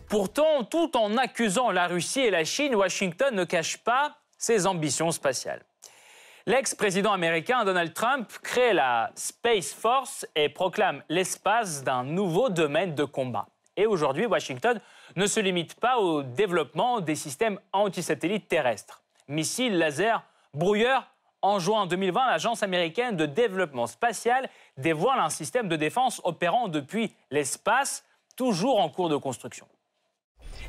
Pourtant, 0.09 0.65
tout 0.69 0.97
en 0.97 1.17
accusant 1.17 1.71
la 1.71 1.87
Russie 1.87 2.21
et 2.21 2.31
la 2.31 2.43
Chine, 2.43 2.75
Washington 2.75 3.33
ne 3.33 3.45
cache 3.45 3.77
pas 3.77 4.17
ses 4.39 4.67
ambitions 4.67 5.13
spatiales. 5.13 5.68
L'ex-président 6.49 7.13
américain 7.13 7.67
Donald 7.67 7.93
Trump 7.93 8.27
crée 8.43 8.73
la 8.73 9.11
Space 9.17 9.75
Force 9.75 10.27
et 10.35 10.49
proclame 10.49 11.03
l'espace 11.11 11.85
d'un 11.85 12.05
nouveau 12.05 12.49
domaine 12.49 12.95
de 12.95 13.05
combat. 13.05 13.49
Et 13.77 13.85
aujourd'hui, 13.85 14.25
Washington 14.25 14.81
ne 15.15 15.27
se 15.27 15.41
limite 15.41 15.75
pas 15.75 15.99
au 15.99 16.23
développement 16.23 17.03
des 17.03 17.17
systèmes 17.17 17.61
anti-satellites 17.75 18.49
terrestres. 18.49 19.03
Missiles, 19.29 19.77
lasers, 19.77 20.23
brouilleurs. 20.55 21.07
En 21.43 21.59
juin 21.59 21.85
2020, 21.87 22.31
l'Agence 22.31 22.63
américaine 22.63 23.15
de 23.15 23.27
développement 23.27 23.87
spatial 23.87 24.49
dévoile 24.79 25.21
un 25.21 25.29
système 25.29 25.69
de 25.69 25.77
défense 25.77 26.23
opérant 26.25 26.69
depuis 26.69 27.15
l'espace, 27.31 28.07
toujours 28.37 28.81
en 28.81 28.89
cours 28.89 29.11
de 29.11 29.17
construction. 29.17 29.67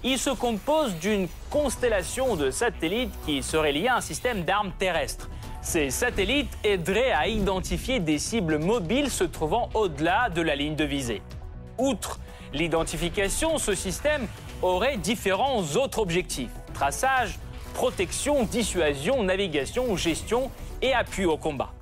Il 0.04 0.20
se 0.20 0.30
compose 0.30 0.96
d'une 0.96 1.30
constellation 1.50 2.36
de 2.36 2.52
satellites 2.52 3.14
qui 3.26 3.42
serait 3.42 3.72
liée 3.72 3.88
à 3.88 3.96
un 3.96 4.02
système 4.02 4.44
d'armes 4.44 4.74
terrestres. 4.78 5.30
Ces 5.62 5.90
satellites 5.90 6.58
aideraient 6.64 7.12
à 7.12 7.28
identifier 7.28 8.00
des 8.00 8.18
cibles 8.18 8.60
mobiles 8.60 9.10
se 9.10 9.26
trouvant 9.26 9.70
au-delà 9.74 10.30
de 10.30 10.42
la 10.42 10.56
ligne 10.56 10.76
de 10.76 10.86
visée. 10.86 11.22
Outre 11.78 12.20
l'identification, 12.54 13.58
ce 13.58 13.76
système 13.76 14.26
aurait 14.62 14.98
différents 14.98 15.62
autres 15.76 16.00
objectifs. 16.00 16.52
Traçage, 16.74 17.38
protection, 17.74 18.46
dissuasion, 18.46 19.24
navigation, 19.24 19.96
gestion 19.98 20.50
et 20.82 20.94
appui 20.94 21.26
au 21.26 21.38
combat. 21.38 21.74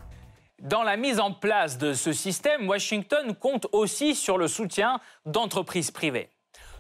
Dans 0.60 0.82
la 0.82 0.98
mise 0.98 1.20
en 1.20 1.32
place 1.32 1.78
de 1.78 1.94
ce 1.94 2.14
système, 2.14 2.68
Washington 2.68 3.36
compte 3.36 3.68
aussi 3.74 4.16
sur 4.16 4.40
le 4.40 4.48
soutien 4.48 5.00
d'entreprises 5.28 5.92
privées. 5.92 6.30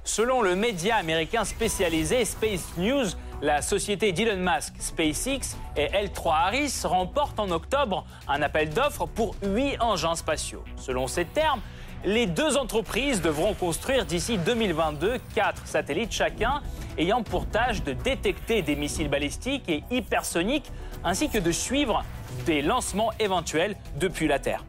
Selon 0.03 0.41
le 0.41 0.55
média 0.55 0.95
américain 0.95 1.43
spécialisé 1.43 2.25
Space 2.25 2.65
News, 2.77 3.05
la 3.41 3.61
société 3.61 4.11
d'Elon 4.11 4.37
Musk, 4.37 4.73
SpaceX 4.79 5.57
et 5.75 5.87
L3 5.87 6.33
Harris 6.33 6.81
remportent 6.83 7.39
en 7.39 7.51
octobre 7.51 8.05
un 8.27 8.41
appel 8.41 8.69
d'offres 8.69 9.05
pour 9.05 9.35
8 9.43 9.79
engins 9.79 10.15
spatiaux. 10.15 10.63
Selon 10.75 11.07
ces 11.07 11.25
termes, 11.25 11.61
les 12.05 12.25
deux 12.25 12.57
entreprises 12.57 13.21
devront 13.21 13.53
construire 13.53 14.05
d'ici 14.05 14.37
2022 14.37 15.17
quatre 15.35 15.65
satellites 15.67 16.11
chacun 16.11 16.61
ayant 16.97 17.23
pour 17.23 17.47
tâche 17.47 17.83
de 17.83 17.93
détecter 17.93 18.61
des 18.61 18.75
missiles 18.75 19.09
balistiques 19.09 19.67
et 19.67 19.83
hypersoniques 19.91 20.71
ainsi 21.03 21.29
que 21.29 21.37
de 21.37 21.51
suivre 21.51 22.03
des 22.45 22.61
lancements 22.61 23.11
éventuels 23.19 23.75
depuis 23.99 24.27
la 24.27 24.39
Terre. 24.39 24.63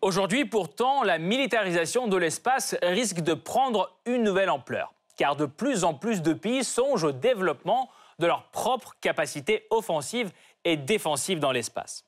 Aujourd'hui, 0.00 0.44
pourtant, 0.44 1.02
la 1.02 1.18
militarisation 1.18 2.06
de 2.06 2.16
l'espace 2.16 2.76
risque 2.82 3.20
de 3.20 3.34
prendre 3.34 3.90
une 4.06 4.22
nouvelle 4.22 4.50
ampleur, 4.50 4.92
car 5.16 5.34
de 5.34 5.46
plus 5.46 5.82
en 5.82 5.94
plus 5.94 6.22
de 6.22 6.32
pays 6.32 6.62
songent 6.62 7.04
au 7.04 7.12
développement 7.12 7.88
de 8.18 8.26
leurs 8.26 8.50
propres 8.50 8.96
capacités 9.00 9.66
offensives 9.70 10.32
et 10.64 10.76
défensives 10.76 11.38
dans 11.38 11.52
l'espace. 11.52 12.04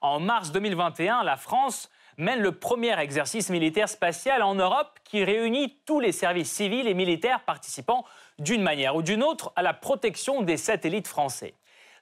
En 0.00 0.18
mars 0.18 0.50
2021, 0.52 1.22
la 1.22 1.36
France 1.36 1.90
mène 2.18 2.40
le 2.40 2.52
premier 2.52 2.98
exercice 2.98 3.50
militaire 3.50 3.88
spatial 3.88 4.42
en 4.42 4.54
Europe 4.54 4.98
qui 5.04 5.24
réunit 5.24 5.78
tous 5.86 6.00
les 6.00 6.12
services 6.12 6.50
civils 6.50 6.88
et 6.88 6.94
militaires 6.94 7.44
participant 7.44 8.04
d'une 8.38 8.62
manière 8.62 8.96
ou 8.96 9.02
d'une 9.02 9.22
autre 9.22 9.52
à 9.56 9.62
la 9.62 9.72
protection 9.72 10.42
des 10.42 10.56
satellites 10.56 11.08
français. 11.08 11.54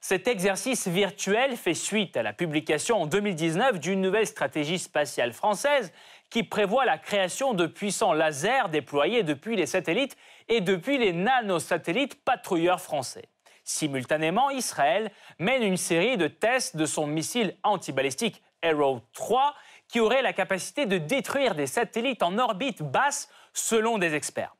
Cet 0.03 0.27
exercice 0.27 0.87
virtuel 0.87 1.55
fait 1.55 1.75
suite 1.75 2.17
à 2.17 2.23
la 2.23 2.33
publication 2.33 3.03
en 3.03 3.05
2019 3.05 3.79
d'une 3.79 4.01
nouvelle 4.01 4.25
stratégie 4.25 4.79
spatiale 4.79 5.31
française 5.31 5.93
qui 6.31 6.41
prévoit 6.41 6.85
la 6.85 6.97
création 6.97 7.53
de 7.53 7.67
puissants 7.67 8.13
lasers 8.13 8.69
déployés 8.71 9.21
depuis 9.21 9.55
les 9.55 9.67
satellites 9.67 10.17
et 10.49 10.59
depuis 10.59 10.97
les 10.97 11.13
nanosatellites 11.13 12.23
patrouilleurs 12.23 12.81
français. 12.81 13.30
Simultanément, 13.63 14.49
Israël 14.49 15.11
mène 15.39 15.63
une 15.63 15.77
série 15.77 16.17
de 16.17 16.27
tests 16.27 16.75
de 16.75 16.85
son 16.85 17.07
missile 17.07 17.55
antibalistique 17.63 18.41
Arrow 18.63 19.01
3 19.13 19.55
qui 19.87 19.99
aurait 19.99 20.21
la 20.21 20.33
capacité 20.33 20.85
de 20.85 20.97
détruire 20.97 21.55
des 21.55 21.67
satellites 21.67 22.23
en 22.23 22.37
orbite 22.37 22.81
basse 22.81 23.29
selon 23.53 23.97
des 23.97 24.15
experts. 24.15 24.55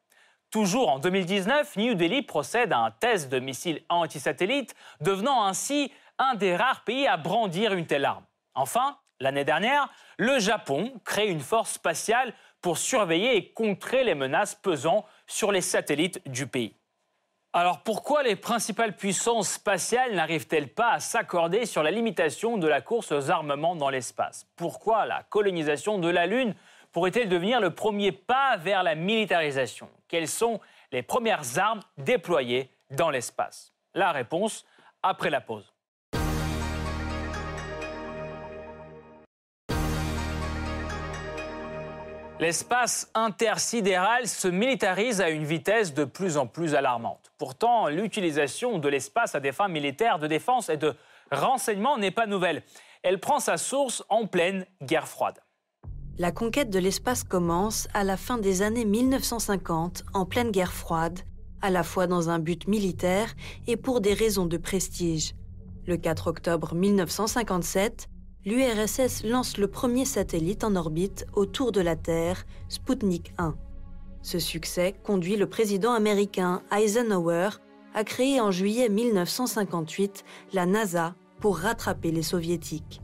Toujours 0.50 0.89
en 0.89 1.00
2019, 1.00 1.77
New 1.77 1.96
Delhi 1.96 2.24
procède 2.24 2.74
à 2.74 2.79
un 2.79 2.91
test 2.91 3.31
de 3.31 3.39
missile 3.39 3.81
anti-satellite, 3.88 4.75
devenant 5.00 5.46
ainsi 5.46 5.93
un 6.17 6.36
des 6.36 6.55
rares 6.55 6.84
pays 6.84 7.08
à 7.08 7.15
brandir 7.15 7.74
une 7.74 7.88
telle 7.88 8.03
arme. 8.03 8.25
Enfin, 8.53 8.98
l'année 9.22 9.46
dernière, 9.46 9.88
le 10.17 10.39
Japon 10.39 10.91
crée 11.05 11.29
une 11.29 11.39
force 11.39 11.72
spatiale 11.72 12.34
pour 12.60 12.77
surveiller 12.77 13.38
et 13.38 13.53
contrer 13.53 14.03
les 14.03 14.13
menaces 14.13 14.55
pesant 14.55 15.05
sur 15.25 15.53
les 15.53 15.62
satellites 15.62 16.22
du 16.29 16.48
pays. 16.48 16.75
Alors 17.53 17.84
pourquoi 17.84 18.24
les 18.24 18.38
principales 18.38 18.96
puissances 18.96 19.50
spatiales 19.50 20.15
n'arrivent-elles 20.15 20.70
pas 20.70 20.93
à 20.93 21.00
s'accorder 21.01 21.65
sur 21.65 21.84
la 21.84 21.91
limitation 21.91 22.58
de 22.58 22.65
la 22.65 22.79
course 22.79 23.12
aux 23.12 23.29
armements 23.29 23.75
dans 23.75 23.89
l'espace? 23.89 24.48
Pourquoi 24.55 25.05
la 25.05 25.24
colonisation 25.24 26.00
de 26.00 26.08
la 26.08 26.27
Lune 26.27 26.55
pourrait-elle 26.93 27.27
devenir 27.27 27.60
le 27.60 27.75
premier 27.75 28.13
pas 28.13 28.55
vers 28.55 28.84
la 28.84 28.96
militarisation? 28.96 29.89
Quelles 30.08 30.29
sont 30.29 30.62
les 30.93 31.03
premières 31.03 31.60
armes 31.60 31.81
déployées 31.98 32.74
dans 32.91 33.10
l'espace? 33.10 33.74
La 33.96 34.13
réponse 34.13 34.65
après 35.03 35.29
la 35.29 35.41
pause. 35.41 35.70
L'espace 42.41 43.07
intersidéral 43.13 44.27
se 44.27 44.48
militarise 44.48 45.21
à 45.21 45.29
une 45.29 45.43
vitesse 45.43 45.93
de 45.93 46.05
plus 46.05 46.38
en 46.38 46.48
plus 46.48 46.74
alarmante. 46.74 47.31
Pourtant, 47.38 47.88
l'utilisation 47.88 48.79
de 48.79 48.89
l'espace 48.89 49.36
à 49.36 49.39
des 49.39 49.51
fins 49.51 49.67
militaires 49.67 50.17
de 50.17 50.25
défense 50.25 50.67
et 50.69 50.77
de 50.77 50.95
renseignement 51.31 52.00
n'est 52.00 52.10
pas 52.10 52.25
nouvelle. 52.25 52.63
Elle 53.03 53.19
prend 53.19 53.39
sa 53.39 53.57
source 53.57 54.03
en 54.10 54.25
pleine 54.25 54.65
guerre 54.81 55.07
froide. 55.07 55.38
La 56.17 56.31
conquête 56.31 56.71
de 56.71 56.79
l'espace 56.79 57.24
commence 57.24 57.88
à 57.93 58.03
la 58.03 58.17
fin 58.17 58.39
des 58.39 58.63
années 58.63 58.86
1950, 58.86 60.05
en 60.15 60.25
pleine 60.25 60.50
guerre 60.50 60.74
froide, 60.74 61.19
à 61.62 61.69
la 61.69 61.83
fois 61.83 62.07
dans 62.07 62.31
un 62.31 62.39
but 62.39 62.67
militaire 62.67 63.36
et 63.67 63.77
pour 63.77 64.01
des 64.01 64.15
raisons 64.15 64.48
de 64.48 64.57
prestige. 64.57 65.36
Le 65.86 65.95
4 65.95 66.25
octobre 66.25 66.74
1957, 66.74 68.07
l'URSS 68.43 69.24
lance 69.24 69.57
le 69.57 69.67
premier 69.67 70.05
satellite 70.05 70.63
en 70.63 70.75
orbite 70.75 71.27
autour 71.33 71.71
de 71.71 71.81
la 71.81 71.95
Terre, 71.95 72.45
Sputnik 72.69 73.33
1. 73.38 73.55
Ce 74.24 74.39
succès 74.39 74.95
conduit 75.03 75.36
le 75.36 75.48
président 75.48 75.93
américain 75.93 76.63
Eisenhower 76.75 77.50
à 77.93 78.03
créer 78.03 78.41
en 78.41 78.50
juillet 78.50 78.89
1958 78.89 80.24
la 80.53 80.65
NASA 80.65 81.13
pour 81.39 81.57
rattraper 81.60 82.12
les 82.12 82.24
soviétiques. 82.24 83.01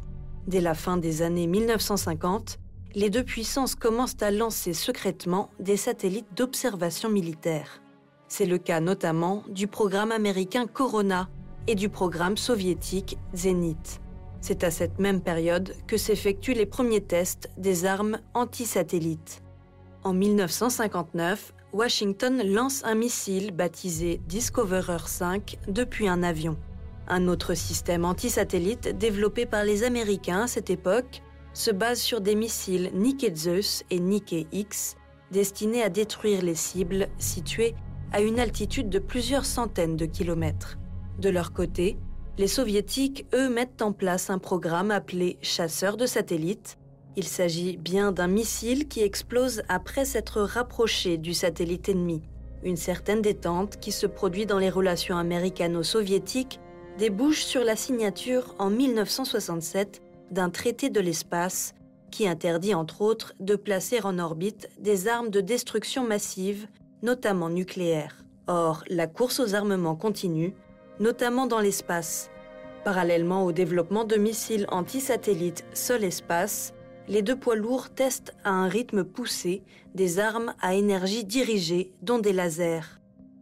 Dès 0.48 0.62
la 0.62 0.74
fin 0.74 0.98
des 0.98 1.22
années 1.22 1.48
1950, 1.48 2.58
les 2.96 3.10
deux 3.10 3.24
puissances 3.24 3.75
commencent 3.75 4.22
à 4.22 4.32
lancer 4.32 4.74
secrètement 4.74 5.50
des 5.60 5.77
satellites 5.77 6.34
d'observation 6.36 7.10
militaire. 7.10 7.82
C'est 8.27 8.46
le 8.46 8.58
cas 8.58 8.79
notamment 8.79 9.44
du 9.50 9.67
programme 9.67 10.12
américain 10.12 10.65
Corona 10.65 11.29
et 11.67 11.75
du 11.75 11.89
programme 11.89 12.38
soviétique 12.38 13.17
Zenit. 13.36 14.00
C'est 14.41 14.63
à 14.63 14.72
cette 14.72 15.00
même 15.00 15.22
période 15.22 15.74
que 15.88 15.98
s'effectuent 15.98 16.53
les 16.53 16.65
premiers 16.65 17.01
tests 17.01 17.50
des 17.58 17.86
armes 17.86 18.20
anti-satellites. 18.34 19.41
En 20.03 20.13
1959, 20.13 21.53
Washington 21.74 22.41
lance 22.46 22.84
un 22.86 22.96
missile 22.96 23.51
baptisé 23.51 24.22
Discoverer 24.27 25.08
5 25.08 25.58
depuis 25.67 26.08
un 26.08 26.24
avion. 26.24 26.58
Un 27.08 27.27
autre 27.27 27.53
système 27.53 28.06
anti-satellite 28.06 28.98
développé 28.98 29.46
par 29.46 29.63
les 29.63 29.84
Américains 29.84 30.44
à 30.44 30.48
cette 30.48 30.70
époque 30.70 31.22
se 31.53 31.72
base 31.72 32.00
sur 32.00 32.22
des 32.22 32.36
missiles 32.36 32.91
Nike 32.94 33.36
Zeus 33.36 33.84
et 33.89 34.00
Nike 34.00 34.48
X 34.51 34.96
destinés 35.32 35.84
à 35.84 35.89
détruire 35.89 36.41
les 36.41 36.56
cibles 36.56 37.08
situées 37.17 37.75
à 38.12 38.22
une 38.22 38.39
altitude 38.39 38.89
de 38.89 39.00
plusieurs 39.00 39.46
centaines 39.46 39.98
de 39.98 40.06
kilomètres. 40.06 40.77
De 41.20 41.29
leur 41.29 41.51
côté, 41.51 41.98
les 42.38 42.48
soviétiques, 42.48 43.25
eux, 43.34 43.50
mettent 43.50 43.82
en 43.82 43.91
place 43.91 44.29
un 44.29 44.38
programme 44.38 44.91
appelé 44.91 45.38
chasseur 45.41 45.98
de 45.98 46.06
satellites. 46.06 46.77
Il 47.15 47.24
s'agit 47.24 47.77
bien 47.77 48.12
d'un 48.12 48.27
missile 48.27 48.88
qui 48.88 49.01
explose 49.01 49.63
après 49.70 50.06
s'être 50.06 50.41
rapproché 50.41 51.17
du 51.17 51.34
satellite 51.34 51.89
ennemi. 51.89 52.22
Une 52.63 52.77
certaine 52.77 53.22
détente 53.22 53.79
qui 53.79 53.91
se 53.91 54.06
produit 54.06 54.46
dans 54.46 54.60
les 54.60 54.70
relations 54.70 55.17
américano-soviétiques 55.17 56.60
débouche 57.00 57.44
sur 57.44 57.63
la 57.63 57.75
signature 57.75 58.56
en 58.60 58.70
1967 58.70 60.01
d'un 60.32 60.50
traité 60.50 60.89
de 60.89 61.00
l'espace 61.00 61.74
qui 62.12 62.27
interdit 62.27 62.74
entre 62.74 63.01
autres 63.01 63.34
de 63.39 63.56
placer 63.56 64.00
en 64.03 64.20
orbite 64.20 64.70
des 64.79 65.08
armes 65.08 65.29
de 65.29 65.41
destruction 65.41 66.08
massive, 66.08 66.67
notamment 67.01 67.50
nucléaires. 67.50 68.24
Or, 68.48 68.84
la 68.89 69.08
course 69.08 69.39
aux 69.39 69.56
armements 69.56 69.96
continue, 69.96 70.53
notamment 71.00 71.48
dans 71.48 71.60
l'espace. 71.60 72.30
Parallèlement 72.84 73.44
au 73.46 73.51
développement 73.51 74.06
de 74.06 74.16
missiles 74.16 74.66
anti-satellites 74.70 75.66
sol-espace, 75.74 76.74
les 77.08 77.22
deux 77.22 77.36
poids 77.36 77.56
lourds 77.56 77.89
testent 77.89 78.34
à 78.44 78.51
un 78.51 78.68
rythme 78.68 79.04
poussé 79.04 79.63
des 79.96 80.20
armes 80.20 80.54
à 80.62 80.75
énergie 80.75 81.24
dirigée, 81.24 81.92
dont 82.01 82.20
des 82.20 82.34
lasers. 82.34 83.00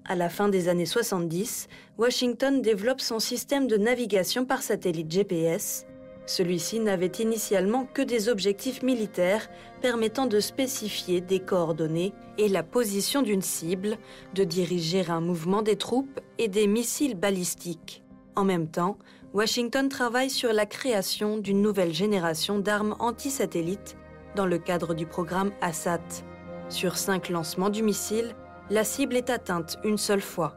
À 0.07 0.15
la 0.15 0.29
fin 0.29 0.49
des 0.49 0.67
années 0.67 0.85
70, 0.85 1.67
Washington 1.97 2.61
développe 2.61 3.01
son 3.01 3.19
système 3.19 3.67
de 3.67 3.77
navigation 3.77 4.45
par 4.45 4.61
satellite 4.61 5.11
GPS. 5.11 5.85
Celui-ci 6.25 6.79
n'avait 6.79 7.05
initialement 7.07 7.85
que 7.85 8.01
des 8.01 8.29
objectifs 8.29 8.81
militaires 8.81 9.47
permettant 9.81 10.25
de 10.25 10.39
spécifier 10.39 11.21
des 11.21 11.39
coordonnées 11.39 12.13
et 12.37 12.47
la 12.47 12.63
position 12.63 13.21
d'une 13.21 13.43
cible, 13.43 13.97
de 14.33 14.43
diriger 14.43 15.05
un 15.07 15.21
mouvement 15.21 15.61
des 15.61 15.75
troupes 15.75 16.19
et 16.39 16.47
des 16.47 16.65
missiles 16.65 17.15
balistiques. 17.15 18.03
En 18.35 18.43
même 18.43 18.67
temps, 18.67 18.97
Washington 19.33 19.87
travaille 19.87 20.29
sur 20.29 20.51
la 20.51 20.65
création 20.65 21.37
d'une 21.37 21.61
nouvelle 21.61 21.93
génération 21.93 22.57
d'armes 22.57 22.95
anti-satellites 22.99 23.95
dans 24.35 24.45
le 24.45 24.57
cadre 24.57 24.93
du 24.93 25.05
programme 25.05 25.51
ASAT. 25.61 26.23
Sur 26.69 26.97
cinq 26.97 27.29
lancements 27.29 27.69
du 27.69 27.83
missile, 27.83 28.35
la 28.69 28.83
cible 28.83 29.15
est 29.15 29.29
atteinte 29.29 29.77
une 29.83 29.97
seule 29.97 30.21
fois. 30.21 30.55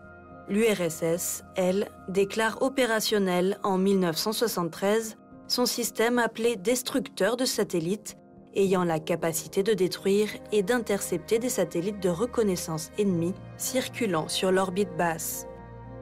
L'URSS, 0.48 1.44
elle, 1.56 1.90
déclare 2.08 2.62
opérationnel 2.62 3.58
en 3.62 3.76
1973 3.76 5.18
son 5.48 5.66
système 5.66 6.18
appelé 6.18 6.56
destructeur 6.56 7.36
de 7.36 7.44
satellites, 7.44 8.16
ayant 8.54 8.84
la 8.84 9.00
capacité 9.00 9.62
de 9.62 9.72
détruire 9.72 10.28
et 10.52 10.62
d'intercepter 10.62 11.38
des 11.38 11.48
satellites 11.48 12.00
de 12.00 12.10
reconnaissance 12.10 12.90
ennemis 12.98 13.34
circulant 13.56 14.28
sur 14.28 14.52
l'orbite 14.52 14.94
basse. 14.96 15.46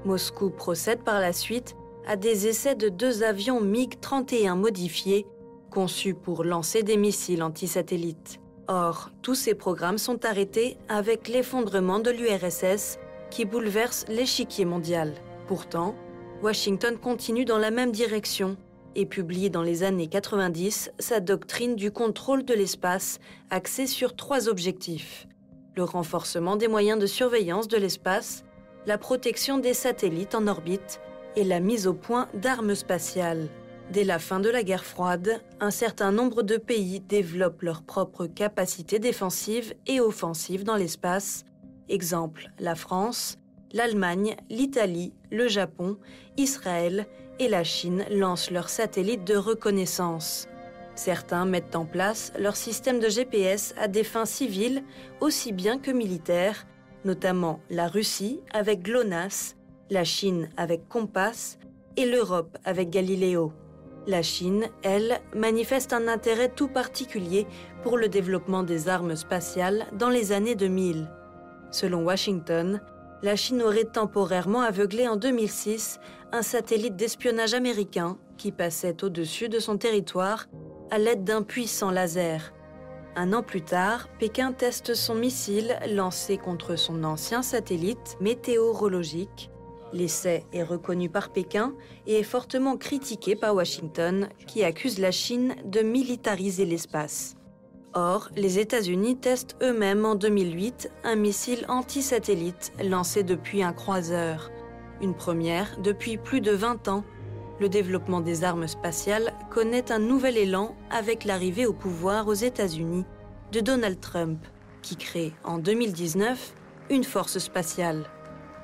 Moscou 0.04 0.50
procède 0.50 1.02
par 1.02 1.20
la 1.20 1.32
suite 1.32 1.74
à 2.06 2.16
des 2.16 2.46
essais 2.46 2.74
de 2.74 2.88
deux 2.88 3.22
avions 3.22 3.60
MiG-31 3.60 4.56
modifiés, 4.56 5.26
conçus 5.70 6.14
pour 6.14 6.44
lancer 6.44 6.82
des 6.82 6.96
missiles 6.96 7.42
antisatellites. 7.42 8.40
Or, 8.68 9.10
tous 9.22 9.34
ces 9.34 9.54
programmes 9.54 9.98
sont 9.98 10.24
arrêtés 10.24 10.76
avec 10.88 11.28
l'effondrement 11.28 12.00
de 12.00 12.10
l'URSS 12.10 12.98
qui 13.30 13.44
bouleverse 13.44 14.04
l'échiquier 14.08 14.64
mondial. 14.64 15.12
Pourtant, 15.46 15.94
Washington 16.42 16.96
continue 16.98 17.44
dans 17.44 17.58
la 17.58 17.70
même 17.70 17.92
direction 17.92 18.56
et 18.96 19.06
publie 19.06 19.50
dans 19.50 19.62
les 19.62 19.84
années 19.84 20.08
90 20.08 20.90
sa 20.98 21.20
doctrine 21.20 21.76
du 21.76 21.92
contrôle 21.92 22.44
de 22.44 22.54
l'espace 22.54 23.20
axée 23.50 23.86
sur 23.86 24.16
trois 24.16 24.48
objectifs. 24.48 25.28
Le 25.76 25.84
renforcement 25.84 26.56
des 26.56 26.66
moyens 26.66 26.98
de 26.98 27.06
surveillance 27.06 27.68
de 27.68 27.76
l'espace, 27.76 28.44
la 28.86 28.98
protection 28.98 29.58
des 29.58 29.74
satellites 29.74 30.34
en 30.34 30.46
orbite 30.46 31.00
et 31.36 31.44
la 31.44 31.60
mise 31.60 31.86
au 31.86 31.92
point 31.92 32.28
d'armes 32.34 32.74
spatiales. 32.74 33.48
Dès 33.92 34.02
la 34.02 34.18
fin 34.18 34.40
de 34.40 34.48
la 34.48 34.64
guerre 34.64 34.84
froide, 34.84 35.40
un 35.60 35.70
certain 35.70 36.10
nombre 36.10 36.42
de 36.42 36.56
pays 36.56 37.00
développent 37.00 37.62
leurs 37.62 37.82
propres 37.82 38.26
capacités 38.26 38.98
défensives 38.98 39.74
et 39.86 40.00
offensives 40.00 40.64
dans 40.64 40.74
l'espace. 40.74 41.44
Exemple, 41.88 42.50
la 42.58 42.74
France, 42.74 43.38
l'Allemagne, 43.72 44.36
l'Italie, 44.48 45.12
le 45.30 45.46
Japon, 45.46 45.98
Israël 46.36 47.06
et 47.38 47.48
la 47.48 47.64
Chine 47.64 48.04
lancent 48.10 48.50
leurs 48.50 48.68
satellites 48.68 49.24
de 49.24 49.36
reconnaissance. 49.36 50.48
Certains 50.94 51.44
mettent 51.44 51.76
en 51.76 51.84
place 51.84 52.32
leur 52.38 52.56
système 52.56 53.00
de 53.00 53.08
GPS 53.08 53.74
à 53.78 53.88
des 53.88 54.04
fins 54.04 54.24
civiles 54.24 54.82
aussi 55.20 55.52
bien 55.52 55.78
que 55.78 55.90
militaires, 55.90 56.66
notamment 57.04 57.60
la 57.70 57.88
Russie 57.88 58.40
avec 58.52 58.82
GLONASS 58.82 59.56
la 59.90 60.04
Chine 60.04 60.48
avec 60.56 60.88
Compass 60.88 61.58
et 61.96 62.06
l'Europe 62.06 62.58
avec 62.64 62.90
Galileo. 62.90 63.52
La 64.06 64.22
Chine, 64.22 64.66
elle, 64.82 65.20
manifeste 65.34 65.92
un 65.92 66.08
intérêt 66.08 66.48
tout 66.48 66.68
particulier 66.68 67.46
pour 67.82 67.96
le 67.96 68.08
développement 68.08 68.62
des 68.62 68.88
armes 68.88 69.16
spatiales 69.16 69.86
dans 69.92 70.08
les 70.08 70.32
années 70.32 70.54
2000. 70.54 71.08
Selon 71.70 72.04
Washington, 72.04 72.80
la 73.22 73.36
Chine 73.36 73.62
aurait 73.62 73.84
temporairement 73.84 74.60
aveuglé 74.60 75.08
en 75.08 75.16
2006 75.16 75.98
un 76.36 76.42
satellite 76.42 76.96
d'espionnage 76.96 77.54
américain 77.54 78.18
qui 78.36 78.52
passait 78.52 79.02
au-dessus 79.02 79.48
de 79.48 79.58
son 79.58 79.78
territoire 79.78 80.48
à 80.90 80.98
l'aide 80.98 81.24
d'un 81.24 81.42
puissant 81.42 81.90
laser. 81.90 82.52
Un 83.16 83.32
an 83.32 83.42
plus 83.42 83.62
tard, 83.62 84.08
Pékin 84.18 84.52
teste 84.52 84.94
son 84.94 85.14
missile 85.14 85.78
lancé 85.88 86.36
contre 86.36 86.76
son 86.76 87.04
ancien 87.04 87.40
satellite 87.40 88.18
météorologique 88.20 89.50
L'essai 89.94 90.44
est 90.52 90.62
reconnu 90.62 91.08
par 91.08 91.30
Pékin 91.30 91.72
et 92.06 92.18
est 92.18 92.22
fortement 92.22 92.76
critiqué 92.76 93.34
par 93.34 93.54
Washington, 93.54 94.28
qui 94.46 94.62
accuse 94.62 94.98
la 94.98 95.12
Chine 95.12 95.54
de 95.64 95.80
militariser 95.80 96.66
l'espace. 96.66 97.36
Or, 97.94 98.28
les 98.36 98.58
États-Unis 98.58 99.16
testent 99.16 99.56
eux-mêmes 99.62 100.04
en 100.04 100.16
2008 100.16 100.90
un 101.04 101.16
missile 101.16 101.64
anti-satellite 101.68 102.72
lancé 102.84 103.22
depuis 103.22 103.62
un 103.62 103.72
croiseur. 103.72 104.50
Une 105.02 105.14
première 105.14 105.76
depuis 105.78 106.16
plus 106.16 106.40
de 106.40 106.52
20 106.52 106.88
ans. 106.88 107.04
Le 107.60 107.68
développement 107.68 108.20
des 108.20 108.44
armes 108.44 108.66
spatiales 108.66 109.34
connaît 109.50 109.92
un 109.92 109.98
nouvel 109.98 110.38
élan 110.38 110.74
avec 110.90 111.24
l'arrivée 111.24 111.66
au 111.66 111.72
pouvoir 111.72 112.28
aux 112.28 112.34
États-Unis 112.34 113.04
de 113.52 113.60
Donald 113.60 114.00
Trump, 114.00 114.38
qui 114.82 114.96
crée 114.96 115.32
en 115.44 115.58
2019 115.58 116.54
une 116.90 117.04
force 117.04 117.38
spatiale. 117.38 118.04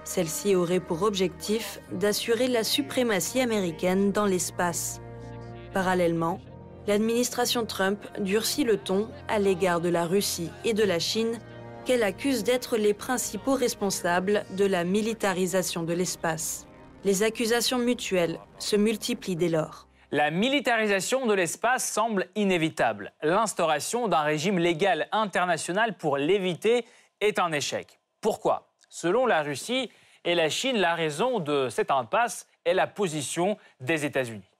Celle-ci 0.04 0.54
aurait 0.54 0.80
pour 0.80 1.02
objectif 1.02 1.80
d'assurer 1.92 2.48
la 2.48 2.64
suprématie 2.64 3.40
américaine 3.40 4.10
dans 4.10 4.26
l'espace. 4.26 5.00
Parallèlement, 5.72 6.40
l'administration 6.86 7.64
Trump 7.66 7.98
durcit 8.18 8.64
le 8.64 8.78
ton 8.78 9.08
à 9.28 9.38
l'égard 9.38 9.80
de 9.80 9.88
la 9.88 10.06
Russie 10.06 10.50
et 10.64 10.74
de 10.74 10.82
la 10.82 10.98
Chine 10.98 11.38
qu'elle 11.84 12.02
accuse 12.02 12.44
d'être 12.44 12.76
les 12.76 12.94
principaux 12.94 13.54
responsables 13.54 14.44
de 14.56 14.64
la 14.64 14.84
militarisation 14.84 15.82
de 15.82 15.92
l'espace. 15.92 16.66
Les 17.04 17.22
accusations 17.22 17.78
mutuelles 17.78 18.38
se 18.58 18.76
multiplient 18.76 19.36
dès 19.36 19.48
lors. 19.48 19.88
La 20.12 20.30
militarisation 20.30 21.26
de 21.26 21.34
l'espace 21.34 21.90
semble 21.90 22.28
inévitable. 22.34 23.12
L'instauration 23.22 24.08
d'un 24.08 24.20
régime 24.20 24.58
légal 24.58 25.08
international 25.10 25.96
pour 25.96 26.18
l'éviter 26.18 26.84
est 27.20 27.38
un 27.38 27.50
échec. 27.50 27.98
Pourquoi? 28.20 28.72
Selon 28.88 29.26
la 29.26 29.42
Russie 29.42 29.90
et 30.24 30.34
la 30.34 30.50
Chine, 30.50 30.76
la 30.76 30.94
raison 30.94 31.40
de 31.40 31.68
cette 31.70 31.90
impasse 31.90 32.46
est 32.64 32.74
la 32.74 32.86
position 32.86 33.56
des 33.80 34.04
États-Unis. 34.04 34.51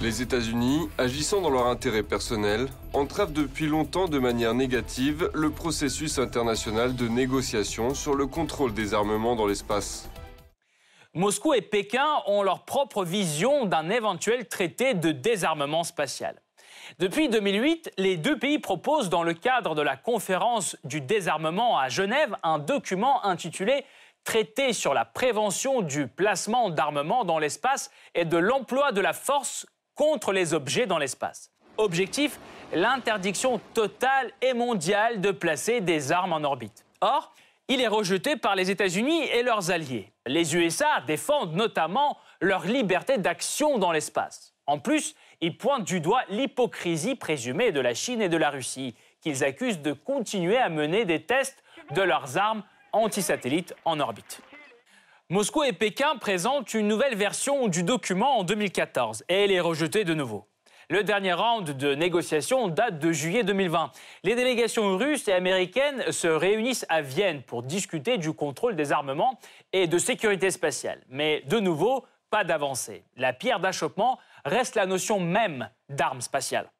Les 0.00 0.22
États-Unis, 0.22 0.88
agissant 0.96 1.40
dans 1.40 1.50
leur 1.50 1.66
intérêt 1.66 2.04
personnel, 2.04 2.68
entravent 2.92 3.32
depuis 3.32 3.66
longtemps 3.66 4.06
de 4.06 4.20
manière 4.20 4.54
négative 4.54 5.28
le 5.34 5.50
processus 5.50 6.20
international 6.20 6.94
de 6.94 7.08
négociation 7.08 7.94
sur 7.94 8.14
le 8.14 8.28
contrôle 8.28 8.72
des 8.72 8.94
armements 8.94 9.34
dans 9.34 9.48
l'espace. 9.48 10.08
Moscou 11.14 11.52
et 11.52 11.62
Pékin 11.62 12.06
ont 12.26 12.44
leur 12.44 12.64
propre 12.64 13.04
vision 13.04 13.64
d'un 13.64 13.90
éventuel 13.90 14.46
traité 14.46 14.94
de 14.94 15.10
désarmement 15.10 15.82
spatial. 15.82 16.40
Depuis 17.00 17.28
2008, 17.28 17.90
les 17.98 18.16
deux 18.16 18.38
pays 18.38 18.60
proposent 18.60 19.10
dans 19.10 19.24
le 19.24 19.34
cadre 19.34 19.74
de 19.74 19.82
la 19.82 19.96
conférence 19.96 20.76
du 20.84 21.00
désarmement 21.00 21.76
à 21.76 21.88
Genève 21.88 22.36
un 22.44 22.60
document 22.60 23.24
intitulé 23.24 23.84
Traité 24.24 24.74
sur 24.74 24.92
la 24.92 25.06
prévention 25.06 25.80
du 25.80 26.06
placement 26.06 26.68
d'armement 26.68 27.24
dans 27.24 27.38
l'espace 27.38 27.90
et 28.14 28.26
de 28.26 28.36
l'emploi 28.36 28.92
de 28.92 29.00
la 29.00 29.14
force 29.14 29.66
contre 29.98 30.32
les 30.32 30.54
objets 30.54 30.86
dans 30.86 30.96
l'espace. 30.96 31.50
Objectif, 31.76 32.38
l'interdiction 32.72 33.60
totale 33.74 34.32
et 34.40 34.54
mondiale 34.54 35.20
de 35.20 35.32
placer 35.32 35.80
des 35.80 36.12
armes 36.12 36.32
en 36.32 36.44
orbite. 36.44 36.86
Or, 37.00 37.34
il 37.66 37.80
est 37.80 37.88
rejeté 37.88 38.36
par 38.36 38.54
les 38.54 38.70
États-Unis 38.70 39.24
et 39.24 39.42
leurs 39.42 39.72
alliés. 39.72 40.12
Les 40.24 40.54
USA 40.54 41.02
défendent 41.06 41.54
notamment 41.54 42.16
leur 42.40 42.64
liberté 42.64 43.18
d'action 43.18 43.78
dans 43.78 43.90
l'espace. 43.90 44.54
En 44.66 44.78
plus, 44.78 45.16
ils 45.40 45.58
pointent 45.58 45.84
du 45.84 46.00
doigt 46.00 46.22
l'hypocrisie 46.28 47.16
présumée 47.16 47.72
de 47.72 47.80
la 47.80 47.94
Chine 47.94 48.22
et 48.22 48.28
de 48.28 48.36
la 48.36 48.50
Russie, 48.50 48.94
qu'ils 49.20 49.42
accusent 49.42 49.82
de 49.82 49.92
continuer 49.92 50.58
à 50.58 50.68
mener 50.68 51.06
des 51.06 51.22
tests 51.22 51.64
de 51.90 52.02
leurs 52.02 52.38
armes 52.38 52.62
antisatellites 52.92 53.74
en 53.84 53.98
orbite. 53.98 54.42
Moscou 55.30 55.62
et 55.62 55.74
Pékin 55.74 56.16
présentent 56.16 56.72
une 56.72 56.88
nouvelle 56.88 57.14
version 57.14 57.68
du 57.68 57.82
document 57.82 58.38
en 58.38 58.44
2014 58.44 59.24
et 59.28 59.44
elle 59.44 59.52
est 59.52 59.60
rejetée 59.60 60.04
de 60.04 60.14
nouveau. 60.14 60.46
Le 60.88 61.04
dernier 61.04 61.34
round 61.34 61.70
de 61.70 61.94
négociations 61.94 62.68
date 62.68 62.98
de 62.98 63.12
juillet 63.12 63.44
2020. 63.44 63.90
Les 64.24 64.34
délégations 64.34 64.96
russes 64.96 65.28
et 65.28 65.34
américaines 65.34 66.12
se 66.12 66.28
réunissent 66.28 66.86
à 66.88 67.02
Vienne 67.02 67.42
pour 67.42 67.62
discuter 67.62 68.16
du 68.16 68.32
contrôle 68.32 68.74
des 68.74 68.90
armements 68.90 69.38
et 69.74 69.86
de 69.86 69.98
sécurité 69.98 70.50
spatiale. 70.50 71.02
Mais 71.10 71.42
de 71.46 71.60
nouveau, 71.60 72.06
pas 72.30 72.44
d'avancée. 72.44 73.04
La 73.18 73.34
pierre 73.34 73.60
d'achoppement 73.60 74.18
reste 74.46 74.76
la 74.76 74.86
notion 74.86 75.20
même 75.20 75.68
d'armes 75.90 76.22
spatiales. 76.22 76.70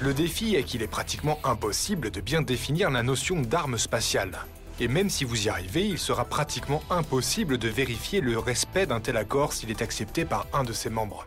Le 0.00 0.14
défi 0.14 0.54
est 0.54 0.64
qu'il 0.64 0.80
est 0.80 0.90
pratiquement 0.90 1.38
impossible 1.44 2.10
de 2.10 2.22
bien 2.22 2.40
définir 2.40 2.90
la 2.90 3.02
notion 3.02 3.42
d'arme 3.42 3.76
spatiale. 3.76 4.32
Et 4.78 4.88
même 4.88 5.08
si 5.08 5.24
vous 5.24 5.46
y 5.46 5.48
arrivez, 5.48 5.86
il 5.86 5.98
sera 5.98 6.26
pratiquement 6.26 6.82
impossible 6.90 7.56
de 7.56 7.68
vérifier 7.68 8.20
le 8.20 8.38
respect 8.38 8.86
d'un 8.86 9.00
tel 9.00 9.16
accord 9.16 9.54
s'il 9.54 9.70
est 9.70 9.80
accepté 9.80 10.24
par 10.24 10.46
un 10.52 10.64
de 10.64 10.72
ses 10.72 10.90
membres. 10.90 11.26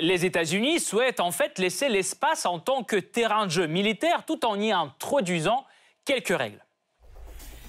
Les 0.00 0.24
États-Unis 0.24 0.80
souhaitent 0.80 1.20
en 1.20 1.32
fait 1.32 1.58
laisser 1.58 1.88
l'espace 1.88 2.46
en 2.46 2.60
tant 2.60 2.84
que 2.84 2.96
terrain 2.96 3.46
de 3.46 3.50
jeu 3.50 3.66
militaire 3.66 4.24
tout 4.24 4.46
en 4.46 4.58
y 4.58 4.70
introduisant 4.70 5.64
quelques 6.04 6.36
règles. 6.36 6.64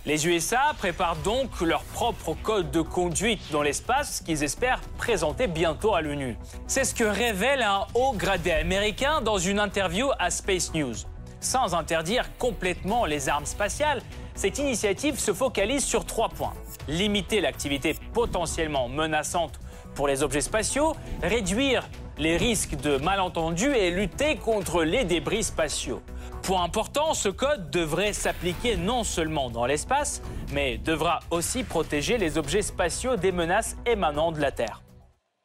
Les 0.05 0.27
USA 0.27 0.73
préparent 0.77 1.17
donc 1.17 1.59
leur 1.59 1.83
propre 1.83 2.33
code 2.41 2.71
de 2.71 2.81
conduite 2.81 3.41
dans 3.51 3.61
l'espace 3.61 4.21
qu'ils 4.21 4.43
espèrent 4.43 4.79
présenter 4.97 5.47
bientôt 5.47 5.93
à 5.93 6.01
l'ONU. 6.01 6.37
C'est 6.67 6.85
ce 6.85 6.95
que 6.95 7.03
révèle 7.03 7.61
un 7.61 7.85
haut 7.93 8.13
gradé 8.13 8.51
américain 8.51 9.21
dans 9.21 9.37
une 9.37 9.59
interview 9.59 10.09
à 10.17 10.29
Space 10.29 10.73
News. 10.73 10.95
Sans 11.41 11.75
interdire 11.75 12.35
complètement 12.37 13.05
les 13.05 13.27
armes 13.27 13.45
spatiales, 13.45 14.01
cette 14.39 14.57
initiative 14.57 15.19
se 15.19 15.33
focalise 15.33 15.83
sur 15.83 16.05
trois 16.05 16.29
points. 16.29 16.53
Limiter 16.87 17.41
l'activité 17.41 17.93
potentiellement 18.13 18.87
menaçante 18.87 19.59
pour 19.95 20.07
les 20.07 20.23
objets 20.23 20.39
spatiaux, 20.39 20.95
réduire 21.21 21.89
les 22.17 22.37
risques 22.37 22.77
de 22.77 22.95
malentendus 22.95 23.75
et 23.75 23.91
lutter 23.91 24.37
contre 24.37 24.85
les 24.85 25.03
débris 25.03 25.43
spatiaux. 25.43 26.01
Point 26.41 26.63
important, 26.63 27.13
ce 27.13 27.27
code 27.27 27.69
devrait 27.69 28.13
s'appliquer 28.13 28.77
non 28.77 29.03
seulement 29.03 29.49
dans 29.49 29.65
l'espace, 29.65 30.21
mais 30.53 30.77
devra 30.77 31.19
aussi 31.31 31.65
protéger 31.65 32.17
les 32.17 32.37
objets 32.37 32.61
spatiaux 32.61 33.17
des 33.17 33.33
menaces 33.33 33.75
émanant 33.85 34.31
de 34.31 34.39
la 34.39 34.53
Terre. 34.53 34.83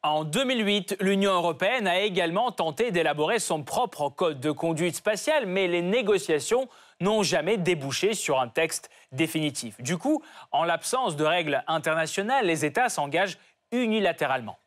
En 0.03 0.23
2008, 0.23 0.97
l'Union 1.01 1.33
européenne 1.33 1.85
a 1.85 1.99
également 1.99 2.49
tenté 2.51 2.91
d'élaborer 2.91 3.39
son 3.39 3.61
propre 3.61 4.07
code 4.07 4.39
de 4.39 4.51
conduite 4.51 4.95
spatiale, 4.95 5.47
mais 5.47 5.67
les 5.67 5.81
négociations 5.81 6.69
n'ont 7.01 7.23
jamais 7.23 7.57
débouché 7.57 8.13
sur 8.13 8.39
un 8.39 8.47
texte 8.47 8.89
définitif. 9.11 9.81
Du 9.81 9.97
coup, 9.97 10.23
en 10.51 10.63
l'absence 10.63 11.15
de 11.15 11.25
règles 11.25 11.63
internationales, 11.67 12.45
les 12.45 12.65
États 12.65 12.89
s'engagent 12.89 13.37
unilatéralement 13.71 14.57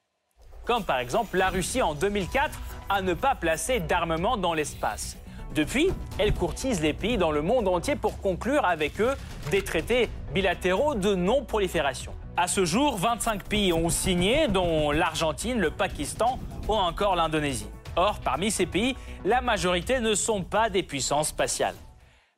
comme 0.68 0.84
par 0.84 0.98
exemple 0.98 1.38
la 1.38 1.48
Russie 1.48 1.80
en 1.80 1.94
2004 1.94 2.60
à 2.90 3.00
ne 3.00 3.14
pas 3.14 3.34
placer 3.34 3.80
d'armement 3.80 4.36
dans 4.36 4.52
l'espace. 4.52 5.16
Depuis, 5.54 5.88
elle 6.18 6.34
courtise 6.34 6.82
les 6.82 6.92
pays 6.92 7.16
dans 7.16 7.30
le 7.30 7.40
monde 7.40 7.68
entier 7.68 7.96
pour 7.96 8.20
conclure 8.20 8.66
avec 8.66 9.00
eux 9.00 9.14
des 9.50 9.62
traités 9.62 10.10
bilatéraux 10.34 10.94
de 10.94 11.14
non-prolifération. 11.14 12.12
À 12.36 12.48
ce 12.48 12.66
jour, 12.66 12.98
25 12.98 13.44
pays 13.44 13.72
ont 13.72 13.88
signé, 13.88 14.46
dont 14.46 14.90
l'Argentine, 14.90 15.58
le 15.58 15.70
Pakistan 15.70 16.38
ou 16.68 16.74
encore 16.74 17.16
l'Indonésie. 17.16 17.70
Or, 17.96 18.20
parmi 18.22 18.50
ces 18.50 18.66
pays, 18.66 18.94
la 19.24 19.40
majorité 19.40 20.00
ne 20.00 20.14
sont 20.14 20.42
pas 20.42 20.68
des 20.68 20.82
puissances 20.82 21.28
spatiales. 21.28 21.74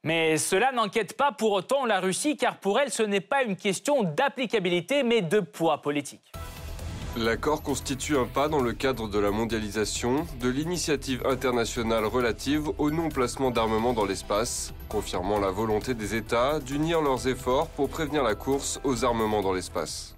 Mais 0.02 0.38
cela 0.38 0.72
n'enquête 0.72 1.14
pas 1.14 1.30
pour 1.30 1.52
autant 1.52 1.84
la 1.84 2.00
Russie, 2.00 2.36
car 2.36 2.56
pour 2.56 2.80
elle, 2.80 2.90
ce 2.90 3.02
n'est 3.02 3.20
pas 3.20 3.42
une 3.42 3.56
question 3.56 4.02
d'applicabilité, 4.02 5.02
mais 5.02 5.20
de 5.20 5.40
poids 5.40 5.82
politique. 5.82 6.32
L'accord 7.18 7.62
constitue 7.62 8.16
un 8.16 8.24
pas 8.24 8.48
dans 8.48 8.62
le 8.62 8.72
cadre 8.72 9.08
de 9.08 9.18
la 9.18 9.30
mondialisation 9.30 10.26
de 10.40 10.48
l'initiative 10.48 11.26
internationale 11.26 12.06
relative 12.06 12.70
au 12.78 12.90
non-placement 12.90 13.50
d'armement 13.50 13.92
dans 13.92 14.06
l'espace, 14.06 14.72
confirmant 14.88 15.38
la 15.38 15.50
volonté 15.50 15.92
des 15.92 16.14
États 16.14 16.60
d'unir 16.60 17.02
leurs 17.02 17.26
efforts 17.28 17.66
pour 17.68 17.90
prévenir 17.90 18.22
la 18.22 18.36
course 18.36 18.80
aux 18.84 19.04
armements 19.04 19.42
dans 19.42 19.52
l'espace. 19.52 20.16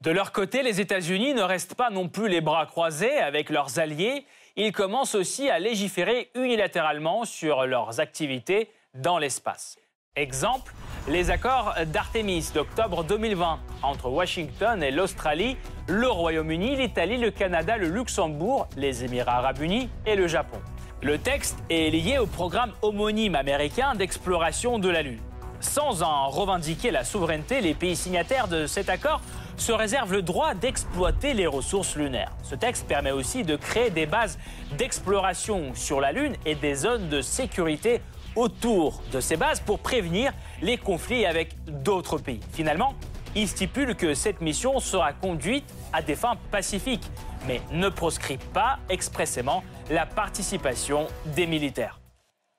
De 0.00 0.10
leur 0.10 0.32
côté, 0.32 0.62
les 0.62 0.80
États-Unis 0.80 1.34
ne 1.34 1.42
restent 1.42 1.76
pas 1.76 1.90
non 1.90 2.08
plus 2.08 2.28
les 2.28 2.40
bras 2.40 2.66
croisés 2.66 3.18
avec 3.18 3.50
leurs 3.50 3.78
alliés, 3.78 4.24
ils 4.56 4.72
commencent 4.72 5.14
aussi 5.14 5.48
à 5.48 5.58
légiférer 5.58 6.30
unilatéralement 6.34 7.24
sur 7.24 7.66
leurs 7.66 8.00
activités 8.00 8.68
dans 8.94 9.18
l'espace. 9.18 9.78
Exemple, 10.14 10.74
les 11.08 11.30
accords 11.30 11.74
d'Artemis 11.86 12.50
d'octobre 12.54 13.02
2020 13.04 13.58
entre 13.82 14.10
Washington 14.10 14.82
et 14.82 14.90
l'Australie, 14.90 15.56
le 15.88 16.08
Royaume-Uni, 16.08 16.76
l'Italie, 16.76 17.16
le 17.16 17.30
Canada, 17.30 17.78
le 17.78 17.88
Luxembourg, 17.88 18.68
les 18.76 19.04
Émirats 19.04 19.36
arabes 19.36 19.62
unis 19.62 19.88
et 20.04 20.14
le 20.14 20.26
Japon. 20.26 20.58
Le 21.02 21.16
texte 21.16 21.58
est 21.70 21.90
lié 21.90 22.18
au 22.18 22.26
programme 22.26 22.72
homonyme 22.82 23.34
américain 23.34 23.94
d'exploration 23.94 24.78
de 24.78 24.90
la 24.90 25.00
Lune. 25.00 25.20
Sans 25.60 26.02
en 26.02 26.28
revendiquer 26.28 26.90
la 26.90 27.04
souveraineté, 27.04 27.62
les 27.62 27.74
pays 27.74 27.96
signataires 27.96 28.48
de 28.48 28.66
cet 28.66 28.90
accord 28.90 29.22
se 29.56 29.72
réservent 29.72 30.12
le 30.12 30.22
droit 30.22 30.54
d'exploiter 30.54 31.34
les 31.34 31.46
ressources 31.46 31.96
lunaires. 31.96 32.32
Ce 32.42 32.54
texte 32.54 32.86
permet 32.86 33.12
aussi 33.12 33.44
de 33.44 33.56
créer 33.56 33.90
des 33.90 34.06
bases 34.06 34.38
d'exploration 34.76 35.74
sur 35.74 36.00
la 36.00 36.12
Lune 36.12 36.34
et 36.44 36.54
des 36.54 36.74
zones 36.74 37.08
de 37.08 37.22
sécurité 37.22 38.02
autour 38.36 39.02
de 39.12 39.20
ces 39.20 39.36
bases 39.36 39.60
pour 39.60 39.78
prévenir 39.78 40.32
les 40.60 40.78
conflits 40.78 41.26
avec 41.26 41.54
d'autres 41.64 42.18
pays. 42.18 42.40
Finalement, 42.52 42.94
il 43.34 43.48
stipule 43.48 43.94
que 43.94 44.14
cette 44.14 44.40
mission 44.40 44.78
sera 44.80 45.12
conduite 45.12 45.64
à 45.92 46.02
des 46.02 46.14
fins 46.14 46.36
pacifiques, 46.50 47.08
mais 47.46 47.60
ne 47.70 47.88
proscrit 47.88 48.38
pas 48.52 48.78
expressément 48.88 49.64
la 49.90 50.06
participation 50.06 51.06
des 51.34 51.46
militaires. 51.46 52.00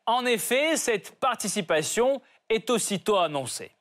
En 0.06 0.26
effet, 0.26 0.76
cette 0.76 1.20
participation 1.20 2.22
est 2.50 2.70
aussitôt 2.70 3.18
annoncée. 3.18 3.72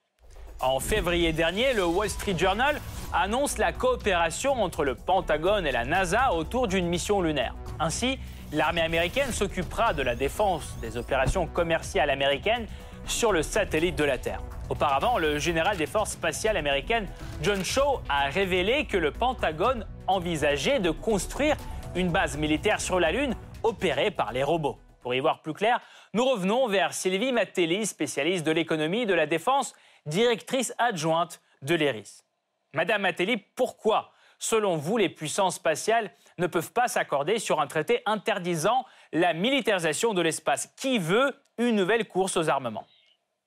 En 0.60 0.78
février 0.78 1.32
dernier, 1.32 1.72
le 1.74 1.84
Wall 1.84 2.08
Street 2.08 2.38
Journal 2.38 2.80
annonce 3.12 3.58
la 3.58 3.72
coopération 3.72 4.62
entre 4.62 4.84
le 4.84 4.94
Pentagone 4.94 5.66
et 5.66 5.72
la 5.72 5.84
NASA 5.84 6.32
autour 6.32 6.68
d'une 6.68 6.86
mission 6.86 7.20
lunaire. 7.20 7.56
Ainsi, 7.80 8.20
l'armée 8.52 8.82
américaine 8.82 9.32
s'occupera 9.32 9.94
de 9.94 10.02
la 10.02 10.14
défense 10.14 10.76
des 10.80 10.96
opérations 10.96 11.46
commerciales 11.46 12.10
américaines 12.10 12.66
sur 13.06 13.32
le 13.32 13.42
satellite 13.42 13.96
de 13.96 14.04
la 14.04 14.18
Terre. 14.18 14.40
Auparavant, 14.68 15.18
le 15.18 15.38
général 15.38 15.76
des 15.76 15.86
forces 15.86 16.12
spatiales 16.12 16.56
américaines 16.56 17.08
John 17.42 17.64
Shaw 17.64 18.00
a 18.08 18.28
révélé 18.28 18.86
que 18.86 18.96
le 18.96 19.10
Pentagone 19.10 19.86
envisageait 20.06 20.80
de 20.80 20.90
construire 20.90 21.56
une 21.94 22.10
base 22.10 22.36
militaire 22.36 22.80
sur 22.80 23.00
la 23.00 23.12
Lune 23.12 23.34
opérée 23.62 24.10
par 24.10 24.32
les 24.32 24.42
robots. 24.42 24.78
Pour 25.00 25.14
y 25.14 25.20
voir 25.20 25.42
plus 25.42 25.52
clair, 25.52 25.80
nous 26.14 26.24
revenons 26.24 26.68
vers 26.68 26.94
Sylvie 26.94 27.32
Mattelli, 27.32 27.86
spécialiste 27.86 28.46
de 28.46 28.52
l'économie 28.52 29.04
de 29.04 29.14
la 29.14 29.26
défense, 29.26 29.74
directrice 30.06 30.72
adjointe 30.78 31.40
de 31.62 31.74
l'ERIS. 31.74 32.24
Madame 32.72 33.02
Mattelli, 33.02 33.36
pourquoi 33.36 34.12
selon 34.42 34.76
vous, 34.76 34.96
les 34.96 35.08
puissances 35.08 35.54
spatiales 35.54 36.10
ne 36.38 36.46
peuvent 36.46 36.72
pas 36.72 36.88
s'accorder 36.88 37.38
sur 37.38 37.60
un 37.60 37.66
traité 37.66 38.02
interdisant 38.06 38.84
la 39.12 39.32
militarisation 39.32 40.14
de 40.14 40.22
l'espace. 40.22 40.72
Qui 40.76 40.98
veut 40.98 41.34
une 41.58 41.76
nouvelle 41.76 42.06
course 42.06 42.36
aux 42.36 42.48
armements? 42.48 42.86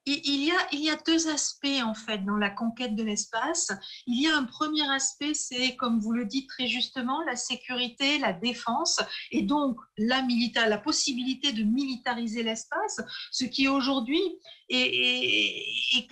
Il 0.05 0.43
y, 0.81 0.89
a, 0.89 0.95
deux 1.05 1.27
aspects 1.29 1.81
en 1.83 1.93
fait 1.93 2.19
dans 2.19 2.37
la 2.37 2.49
conquête 2.49 2.95
de 2.95 3.03
l'espace. 3.03 3.71
Il 4.05 4.21
y 4.21 4.27
a 4.27 4.37
un 4.37 4.43
premier 4.43 4.87
aspect, 4.91 5.33
c'est 5.33 5.75
comme 5.75 5.99
vous 5.99 6.11
le 6.11 6.25
dites 6.25 6.47
très 6.49 6.67
justement, 6.67 7.21
la 7.23 7.35
sécurité, 7.35 8.19
la 8.19 8.33
défense 8.33 8.99
et 9.31 9.41
donc 9.41 9.77
la, 9.97 10.21
milita 10.21 10.67
la 10.67 10.77
possibilité 10.77 11.53
de 11.53 11.63
militariser 11.63 12.43
l'espace, 12.43 13.01
ce 13.31 13.45
qui 13.45 13.67
aujourd'hui 13.67 14.21
est, 14.69 16.07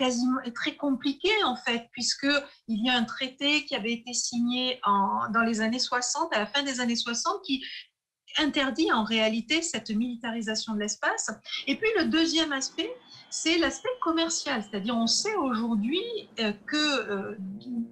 très 0.54 0.76
compliqué 0.76 1.30
en 1.44 1.56
fait, 1.56 1.88
puisque 1.92 2.28
il 2.68 2.84
y 2.84 2.90
a 2.90 2.96
un 2.96 3.04
traité 3.04 3.64
qui 3.64 3.74
avait 3.74 3.92
été 3.92 4.12
signé 4.12 4.80
dans 4.84 5.42
les 5.42 5.60
années 5.60 5.78
60, 5.78 6.34
à 6.34 6.40
la 6.40 6.46
fin 6.46 6.62
des 6.62 6.80
années 6.80 6.96
60, 6.96 7.42
qui 7.44 7.64
interdit 8.38 8.92
en 8.92 9.04
réalité 9.04 9.62
cette 9.62 9.90
militarisation 9.90 10.74
de 10.74 10.80
l'espace. 10.80 11.30
Et 11.66 11.76
puis 11.76 11.88
le 11.98 12.06
deuxième 12.06 12.52
aspect, 12.52 12.90
c'est 13.30 13.58
l'aspect 13.58 13.88
commercial, 14.00 14.62
c'est-à-dire 14.62 14.96
on 14.96 15.08
sait 15.08 15.34
aujourd'hui 15.34 16.04
euh, 16.38 16.52
que 16.66 16.76
euh, 16.76 17.36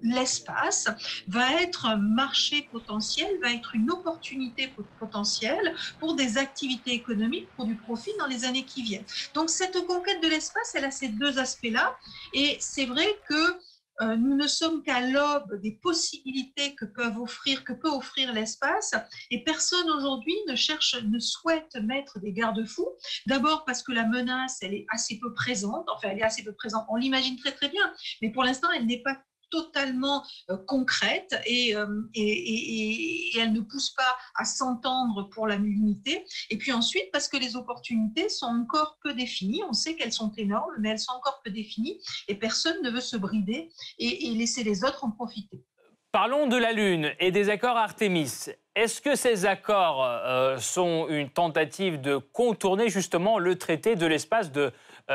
l'espace 0.03 0.89
va 1.27 1.61
être 1.61 1.87
un 1.87 1.97
marché 1.97 2.69
potentiel, 2.71 3.29
va 3.43 3.53
être 3.53 3.75
une 3.75 3.91
opportunité 3.91 4.73
potentielle 5.01 5.75
pour 5.99 6.15
des 6.15 6.39
activités 6.39 6.93
économiques, 6.93 7.49
pour 7.57 7.67
du 7.67 7.75
profit 7.75 8.13
dans 8.21 8.27
les 8.27 8.45
années 8.45 8.65
qui 8.65 8.83
viennent. 8.83 9.05
Donc 9.35 9.51
cette 9.51 9.85
conquête 9.87 10.23
de 10.23 10.29
l'espace, 10.29 10.75
elle 10.77 10.85
a 10.85 10.93
ces 10.93 11.09
deux 11.09 11.39
aspects-là, 11.41 11.97
et 12.33 12.57
c'est 12.61 12.87
vrai 12.87 13.07
que 13.29 13.59
nous 14.01 14.37
ne 14.37 14.47
sommes 14.47 14.83
qu'à 14.83 15.01
l'aube 15.01 15.61
des 15.61 15.73
possibilités 15.73 16.75
que 16.75 16.85
offrir, 17.19 17.65
que 17.65 17.73
peut 17.73 17.91
offrir 17.91 18.33
l'espace, 18.33 18.95
et 19.31 19.45
personne 19.45 19.91
aujourd'hui 19.91 20.35
ne 20.49 20.57
cherche, 20.57 20.97
ne 21.03 21.19
souhaite 21.19 21.75
mettre 21.77 22.19
des 22.21 22.33
garde-fous. 22.33 22.89
D'abord 23.27 23.65
parce 23.65 23.83
que 23.83 23.93
la 23.93 24.07
menace, 24.07 24.59
elle 24.63 24.75
est 24.75 24.87
assez 24.91 25.19
peu 25.19 25.33
présente. 25.33 25.89
Enfin, 25.95 26.09
elle 26.11 26.19
est 26.19 26.25
assez 26.25 26.43
peu 26.43 26.53
présente. 26.53 26.85
On 26.89 26.97
l'imagine 26.97 27.37
très 27.37 27.53
très 27.53 27.69
bien, 27.69 27.93
mais 28.21 28.31
pour 28.31 28.45
l'instant, 28.45 28.69
elle 28.75 28.87
n'est 28.87 29.03
pas 29.03 29.19
totalement 29.53 30.25
concrète 30.67 31.39
et, 31.47 31.77
et, 32.15 33.39
elle 33.39 33.53
ne 33.53 33.61
pousse 33.61 33.91
pas 33.91 34.17
à 34.35 34.45
s'entendre 34.45 35.29
pour 35.31 35.47
la 35.47 35.57
l'unité. 35.57 36.25
Et 36.51 36.59
puis 36.59 36.73
ensuite, 36.73 37.11
parce 37.13 37.29
que 37.29 37.37
les 37.37 37.55
opportunités 37.57 38.29
sont 38.29 38.47
encore 38.47 38.99
peu 39.03 39.15
définies, 39.15 39.63
on 39.69 39.73
sait 39.73 39.95
qu'elles 39.95 40.13
sont 40.13 40.33
énormes, 40.37 40.73
mais 40.81 40.91
elles 40.91 40.99
sont 40.99 41.13
encore 41.13 41.41
peu 41.45 41.51
définies 41.51 42.01
et 42.29 42.35
personne 42.35 42.83
ne 42.83 42.91
veut 42.91 43.01
se 43.01 43.17
brider 43.17 43.71
et, 43.99 44.33
laisser 44.33 44.65
les 44.65 44.85
autres 44.85 45.05
en 45.05 45.11
profiter. 45.11 45.63
Parlons 46.11 46.47
de 46.47 46.57
la 46.57 46.73
Lune 46.73 47.13
et 47.21 47.31
des 47.31 47.49
accords 47.49 47.77
Artemis. 47.77 48.47
Est-ce 48.75 49.01
que 49.01 49.15
ces 49.15 49.47
accords 49.47 50.05
euh, 50.05 50.59
sont 50.59 51.09
une 51.09 51.31
tentative 51.31 52.01
de 52.01 52.17
contourner 52.17 52.89
justement 52.89 53.39
le 53.39 53.57
traité 53.57 53.97
de 53.97 54.07
l'espace 54.07 54.51
de 54.53 54.73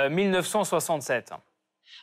1967 0.10 1.32
euh, 1.32 1.36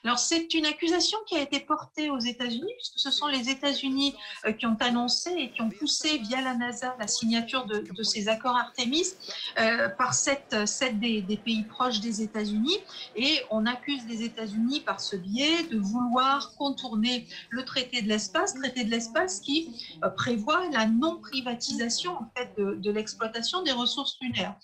alors, 0.04 0.18
c'est 0.18 0.52
une 0.52 0.66
accusation 0.66 1.16
qui 1.26 1.34
a 1.34 1.40
été 1.40 1.60
portée 1.60 2.10
aux 2.10 2.18
États-Unis, 2.18 2.70
puisque 2.76 2.98
ce 2.98 3.10
sont 3.10 3.26
les 3.26 3.48
États-Unis 3.48 4.14
euh, 4.44 4.52
qui 4.52 4.66
ont 4.66 4.76
annoncé 4.80 5.30
et 5.30 5.50
qui 5.50 5.62
ont 5.62 5.70
poussé 5.70 6.18
via 6.18 6.42
la 6.42 6.54
NASA 6.54 6.94
la 6.98 7.06
signature 7.06 7.64
de, 7.64 8.02
ces 8.02 8.28
accords 8.28 8.56
Artemis 8.56 9.14
euh, 9.58 9.88
par 9.88 10.12
sept, 10.12 10.54
des, 11.00 11.40
pays 11.42 11.62
proches 11.62 12.00
des 12.00 12.20
États-Unis. 12.20 12.76
Et 13.16 13.40
on 13.50 13.64
accuse 13.64 14.02
les 14.06 14.22
États-Unis 14.22 14.80
par 14.80 15.00
ce 15.00 15.16
biais 15.16 15.62
de 15.70 15.78
vouloir 15.78 16.54
contourner 16.56 17.26
le 17.48 17.64
traité 17.64 18.02
de 18.02 18.08
l'espace, 18.08 18.52
traité 18.52 18.84
de 18.84 18.90
l'espace 18.90 19.40
qui 19.40 19.74
euh, 20.04 20.10
prévoit 20.10 20.68
la 20.70 20.86
non-privatisation 20.86 22.12
en 22.12 22.30
fait, 22.36 22.52
de, 22.58 22.90
l'exploitation 22.90 23.62
des 23.62 23.72
ressources 23.72 24.18
lunaires. 24.20 24.54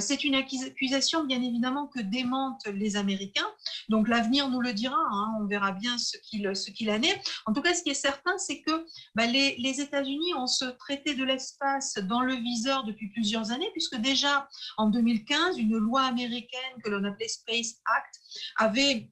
c'est 0.00 0.24
une 0.24 0.34
accusation, 0.34 1.24
bien 1.24 1.40
évidemment, 1.40 1.86
que 1.86 2.00
démentent 2.00 2.66
les 2.66 2.96
Américains. 2.96 3.46
Donc, 3.88 4.08
l'avenir 4.08 4.48
nous 4.50 4.60
le 4.60 4.72
dira 4.72 4.87
Hein, 4.94 5.34
on 5.40 5.46
verra 5.46 5.72
bien 5.72 5.96
ce 5.98 6.16
qu'il 6.18 6.90
en 6.90 7.02
est. 7.02 7.20
En 7.46 7.52
tout 7.52 7.62
cas, 7.62 7.74
ce 7.74 7.82
qui 7.82 7.90
est 7.90 7.94
certain, 7.94 8.36
c'est 8.38 8.62
que 8.62 8.84
bah, 9.14 9.26
les, 9.26 9.56
les 9.58 9.80
États-Unis 9.80 10.34
ont 10.34 10.46
ce 10.46 10.64
traité 10.64 11.14
de 11.14 11.24
l'espace 11.24 11.98
dans 11.98 12.20
le 12.20 12.34
viseur 12.34 12.84
depuis 12.84 13.08
plusieurs 13.10 13.50
années, 13.50 13.70
puisque 13.72 13.96
déjà 13.96 14.48
en 14.76 14.88
2015, 14.88 15.58
une 15.58 15.76
loi 15.76 16.02
américaine 16.02 16.82
que 16.82 16.90
l'on 16.90 17.04
appelait 17.04 17.28
Space 17.28 17.76
Act 17.84 18.20
avait 18.56 19.10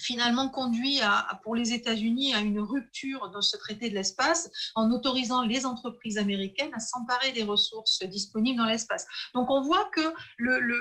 finalement 0.00 0.48
conduit 0.48 1.00
à, 1.00 1.40
pour 1.42 1.54
les 1.54 1.72
États-Unis 1.72 2.34
à 2.34 2.40
une 2.40 2.60
rupture 2.60 3.30
dans 3.30 3.42
ce 3.42 3.56
traité 3.56 3.90
de 3.90 3.94
l'espace 3.94 4.50
en 4.74 4.90
autorisant 4.90 5.42
les 5.42 5.66
entreprises 5.66 6.18
américaines 6.18 6.72
à 6.74 6.80
s'emparer 6.80 7.32
des 7.32 7.42
ressources 7.42 8.02
disponibles 8.04 8.58
dans 8.58 8.66
l'espace. 8.66 9.06
Donc 9.34 9.50
on 9.50 9.62
voit 9.62 9.88
que 9.94 10.12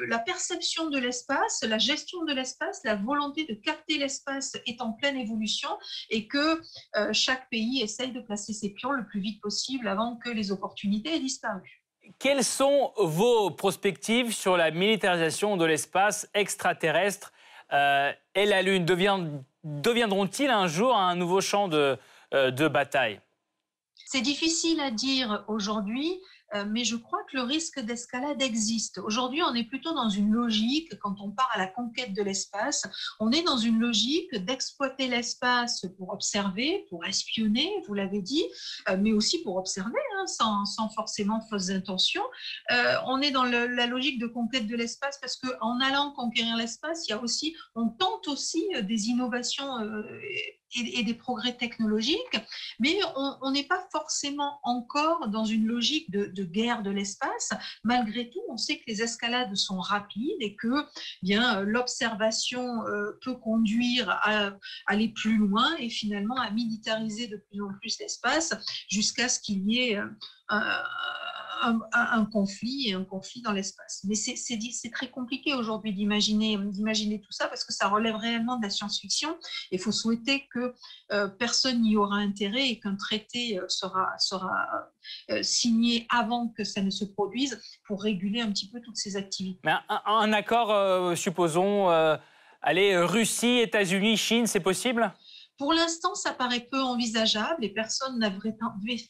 la 0.08 0.20
perception 0.20 0.90
de 0.90 0.98
l'espace, 0.98 1.64
la 1.64 1.78
gestion 1.78 2.24
de 2.26 2.34
l'espace, 2.34 2.82
la 2.84 2.96
volonté 2.96 3.46
de 3.46 3.54
capter 3.54 3.98
l'espace 3.98 4.54
est 4.66 4.82
en 4.82 4.94
pleine 4.94 5.18
évolution 5.18 5.70
et 6.10 6.28
que 6.28 6.62
euh, 6.96 7.14
chaque 7.14 7.50
pays 7.50 7.82
essaye 7.82 8.12
de 8.12 8.22
placer 8.22 8.54
ses 8.54 8.70
pions 8.70 8.92
le 8.92 9.06
plus 9.06 9.20
vite 9.20 9.42
possible 9.42 9.88
avant 9.88 10.18
que 10.18 10.30
les 10.30 10.52
opportunités 10.52 11.16
aient 11.16 11.20
disparu. 11.20 11.84
Quelles 12.18 12.44
sont 12.44 12.92
vos 12.98 13.52
prospectives 13.52 14.34
sur 14.34 14.58
la 14.58 14.72
militarisation 14.72 15.58
de 15.58 15.66
l'espace 15.66 16.28
extraterrestre 16.34 17.32
euh, 17.74 18.12
et 18.36 18.46
la 18.46 18.62
Lune 18.62 18.86
deviendront-ils 19.64 20.50
un 20.50 20.68
jour 20.68 20.96
un 20.96 21.16
nouveau 21.16 21.42
champ 21.42 21.68
de 21.68 21.98
euh, 22.34 22.70
bataille? 22.70 23.20
C'est 24.06 24.22
difficile 24.22 24.80
à 24.80 24.92
dire 24.92 25.44
aujourd'hui. 25.48 26.20
Euh, 26.56 26.66
mais 26.68 26.84
je 26.84 26.96
crois 26.96 27.20
que 27.30 27.38
le 27.38 27.44
risque 27.44 27.80
d'escalade 27.80 28.42
existe. 28.42 28.98
Aujourd'hui, 28.98 29.44
on 29.44 29.54
est 29.54 29.66
plutôt 29.66 29.94
dans 29.94 30.10
une 30.10 30.32
logique, 30.32 30.98
quand 31.00 31.16
on 31.22 31.30
part 31.30 31.50
à 31.54 31.60
la 31.60 31.68
conquête 31.68 32.14
de 32.14 32.24
l'espace, 32.24 32.88
on 33.20 33.32
est 33.32 33.44
dans 33.44 33.58
une 33.58 33.80
logique 33.80 34.34
d'exploiter 34.34 35.08
l'espace 35.08 35.86
pour 35.98 36.12
observer, 36.12 36.88
pour 36.90 37.06
espionner, 37.06 37.72
vous 37.88 37.94
l'avez 37.94 38.22
dit, 38.22 38.46
mais 38.98 39.12
aussi 39.12 39.44
pour 39.44 39.58
observer, 39.58 40.00
sans, 40.28 40.66
forcément 40.96 41.42
fausses 41.50 41.70
intentions. 41.70 42.24
Euh, 42.72 42.96
on 43.08 43.22
est 43.22 43.32
dans 43.32 43.44
la 43.44 43.86
logique 43.88 44.20
de 44.20 44.28
conquête 44.28 44.68
de 44.68 44.76
l'espace 44.76 45.18
parce 45.22 45.36
qu'en 45.36 45.80
allant 45.80 46.12
conquérir 46.12 46.56
l'espace, 46.56 47.08
il 47.08 47.12
y 47.12 47.14
a 47.14 47.22
aussi, 47.22 47.56
on 47.76 47.90
tente 47.90 48.28
aussi 48.28 48.64
des 48.84 49.08
innovations 49.08 49.68
et, 50.76 51.04
des 51.04 51.14
progrès 51.14 51.56
technologiques, 51.56 52.38
mais 52.80 53.00
on 53.16 53.52
n'est 53.52 53.64
pas 53.64 53.88
forcément 53.92 54.60
encore 54.64 55.30
dans 55.30 55.46
une 55.46 55.66
logique 55.66 56.12
de, 56.12 56.44
guerre 56.44 56.84
de 56.84 56.92
l'espace. 56.92 57.50
Malgré 57.84 58.30
tout, 58.30 58.42
on 58.50 58.58
sait 58.58 58.78
que 58.78 58.84
les 58.88 59.02
escalades 59.02 59.56
sont 59.56 59.80
rapides 59.80 60.38
et 60.40 60.56
que 60.56 60.86
bien 61.22 61.62
l'observation 61.62 62.86
euh, 62.88 63.18
peut 63.22 63.36
conduire 63.36 64.10
à, 64.24 64.52
aller 64.86 65.10
plus 65.10 65.38
loin 65.38 65.76
et 65.78 65.90
finalement 65.90 66.36
à 66.36 66.52
militariser 66.52 67.28
de 67.28 67.38
plus 67.38 67.62
en 67.62 67.74
plus 67.80 67.98
l'espace 68.00 68.54
jusqu'à 68.90 69.30
ce 69.30 69.40
qu'il 69.40 69.70
y 69.70 69.80
ait 69.80 70.00
un, 71.62 71.80
un, 71.94 72.26
conflit 72.26 72.90
et 72.90 72.94
un 72.94 73.04
conflit 73.04 73.42
dans 73.42 73.52
l'espace. 73.52 74.02
Mais 74.06 74.16
c'est 74.16 74.90
très 74.92 75.10
compliqué 75.10 75.54
aujourd'hui 75.54 75.94
d'imaginer 75.94 77.22
tout 77.22 77.32
ça 77.32 77.48
parce 77.48 77.64
que 77.64 77.74
ça 77.74 77.88
relève 77.88 78.16
réellement 78.16 78.58
de 78.58 78.64
la 78.64 78.70
science-fiction. 78.70 79.38
Il 79.72 79.80
faut 79.80 79.92
souhaiter 79.92 80.48
que 80.54 80.74
euh, 81.12 81.28
personne 81.28 81.82
n'y 81.82 81.98
aura 81.98 82.18
intérêt 82.18 82.70
et 82.70 82.80
qu'un 82.80 82.96
traité 82.96 83.60
euh, 83.60 83.68
sera, 83.68 84.08
euh, 85.30 85.44
signé 85.44 86.08
avant 86.10 86.48
que 86.50 86.64
ça 86.64 86.82
ne 86.82 86.90
se 86.90 87.06
produise 87.06 87.62
pour 87.86 88.02
réguler 88.02 88.42
un 88.42 88.52
petit 88.52 88.70
peu 88.70 88.82
toutes 88.82 88.98
ces 88.98 89.16
activités. 89.16 89.70
Un, 89.90 90.34
accord, 90.34 91.18
supposons, 91.18 91.90
allez, 92.62 92.98
Russie, 92.98 93.60
États-Unis, 93.60 94.18
Chine, 94.18 94.48
c'est 94.48 94.60
possible? 94.60 95.14
Pour 95.60 95.74
l'instant, 95.74 96.16
ça 96.16 96.34
paraît 96.34 96.68
peu 96.72 96.82
envisageable 96.82 97.66
et 97.66 97.70
personne 97.70 98.18
n'a 98.18 98.32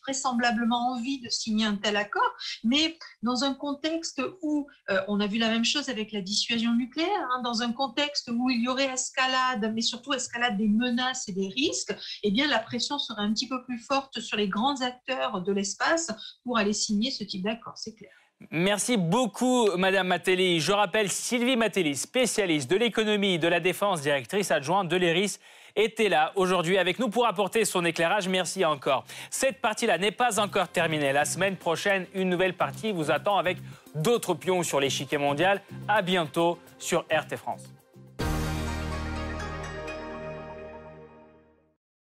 vraisemblablement 0.01 0.93
envie 0.93 1.21
de 1.21 1.29
signer 1.29 1.65
un 1.65 1.75
tel 1.75 1.95
accord. 1.95 2.33
Mais 2.63 2.97
dans 3.21 3.43
un 3.43 3.53
contexte 3.53 4.19
où 4.41 4.67
euh, 4.89 4.99
on 5.07 5.19
a 5.19 5.27
vu 5.27 5.37
la 5.37 5.49
même 5.49 5.63
chose 5.63 5.89
avec 5.89 6.11
la 6.11 6.21
dissuasion 6.21 6.73
nucléaire, 6.73 7.07
hein, 7.31 7.41
dans 7.43 7.61
un 7.61 7.71
contexte 7.71 8.31
où 8.33 8.49
il 8.49 8.63
y 8.63 8.67
aurait 8.67 8.91
escalade, 8.91 9.71
mais 9.75 9.81
surtout 9.81 10.11
escalade 10.11 10.57
des 10.57 10.67
menaces 10.67 11.29
et 11.29 11.33
des 11.33 11.49
risques, 11.49 11.95
eh 12.23 12.31
bien 12.31 12.47
la 12.47 12.57
pression 12.57 12.97
serait 12.97 13.21
un 13.21 13.31
petit 13.31 13.47
peu 13.47 13.63
plus 13.63 13.77
forte 13.77 14.19
sur 14.19 14.35
les 14.35 14.47
grands 14.47 14.81
acteurs 14.81 15.43
de 15.43 15.53
l'espace 15.53 16.11
pour 16.43 16.57
aller 16.57 16.73
signer 16.73 17.11
ce 17.11 17.23
type 17.23 17.43
d'accord, 17.43 17.77
c'est 17.77 17.93
clair. 17.93 18.11
Merci 18.49 18.97
beaucoup, 18.97 19.69
Madame 19.77 20.07
Matelli. 20.07 20.61
Je 20.61 20.71
rappelle 20.71 21.11
Sylvie 21.11 21.57
Matelli, 21.57 21.95
spécialiste 21.95 22.71
de 22.71 22.77
l'économie, 22.77 23.37
de 23.37 23.47
la 23.47 23.59
défense, 23.59 24.01
directrice 24.01 24.49
adjointe 24.49 24.87
de 24.87 24.95
l'ERIS 24.95 25.39
était 25.79 26.09
là 26.09 26.31
aujourd'hui 26.35 26.77
avec 26.77 26.99
nous 26.99 27.09
pour 27.09 27.25
apporter 27.25 27.65
son 27.65 27.85
éclairage. 27.85 28.27
Merci 28.27 28.65
encore. 28.65 29.05
Cette 29.29 29.61
partie-là 29.61 29.97
n'est 29.97 30.11
pas 30.11 30.39
encore 30.39 30.67
terminée. 30.67 31.13
La 31.13 31.25
semaine 31.25 31.55
prochaine, 31.55 32.05
une 32.13 32.29
nouvelle 32.29 32.53
partie 32.53 32.91
vous 32.91 33.11
attend 33.11 33.37
avec 33.37 33.57
d'autres 33.95 34.33
pions 34.33 34.63
sur 34.63 34.79
l'échiquier 34.79 35.17
mondial. 35.17 35.61
À 35.87 36.01
bientôt 36.01 36.59
sur 36.77 37.05
RT 37.11 37.37
France. 37.37 37.78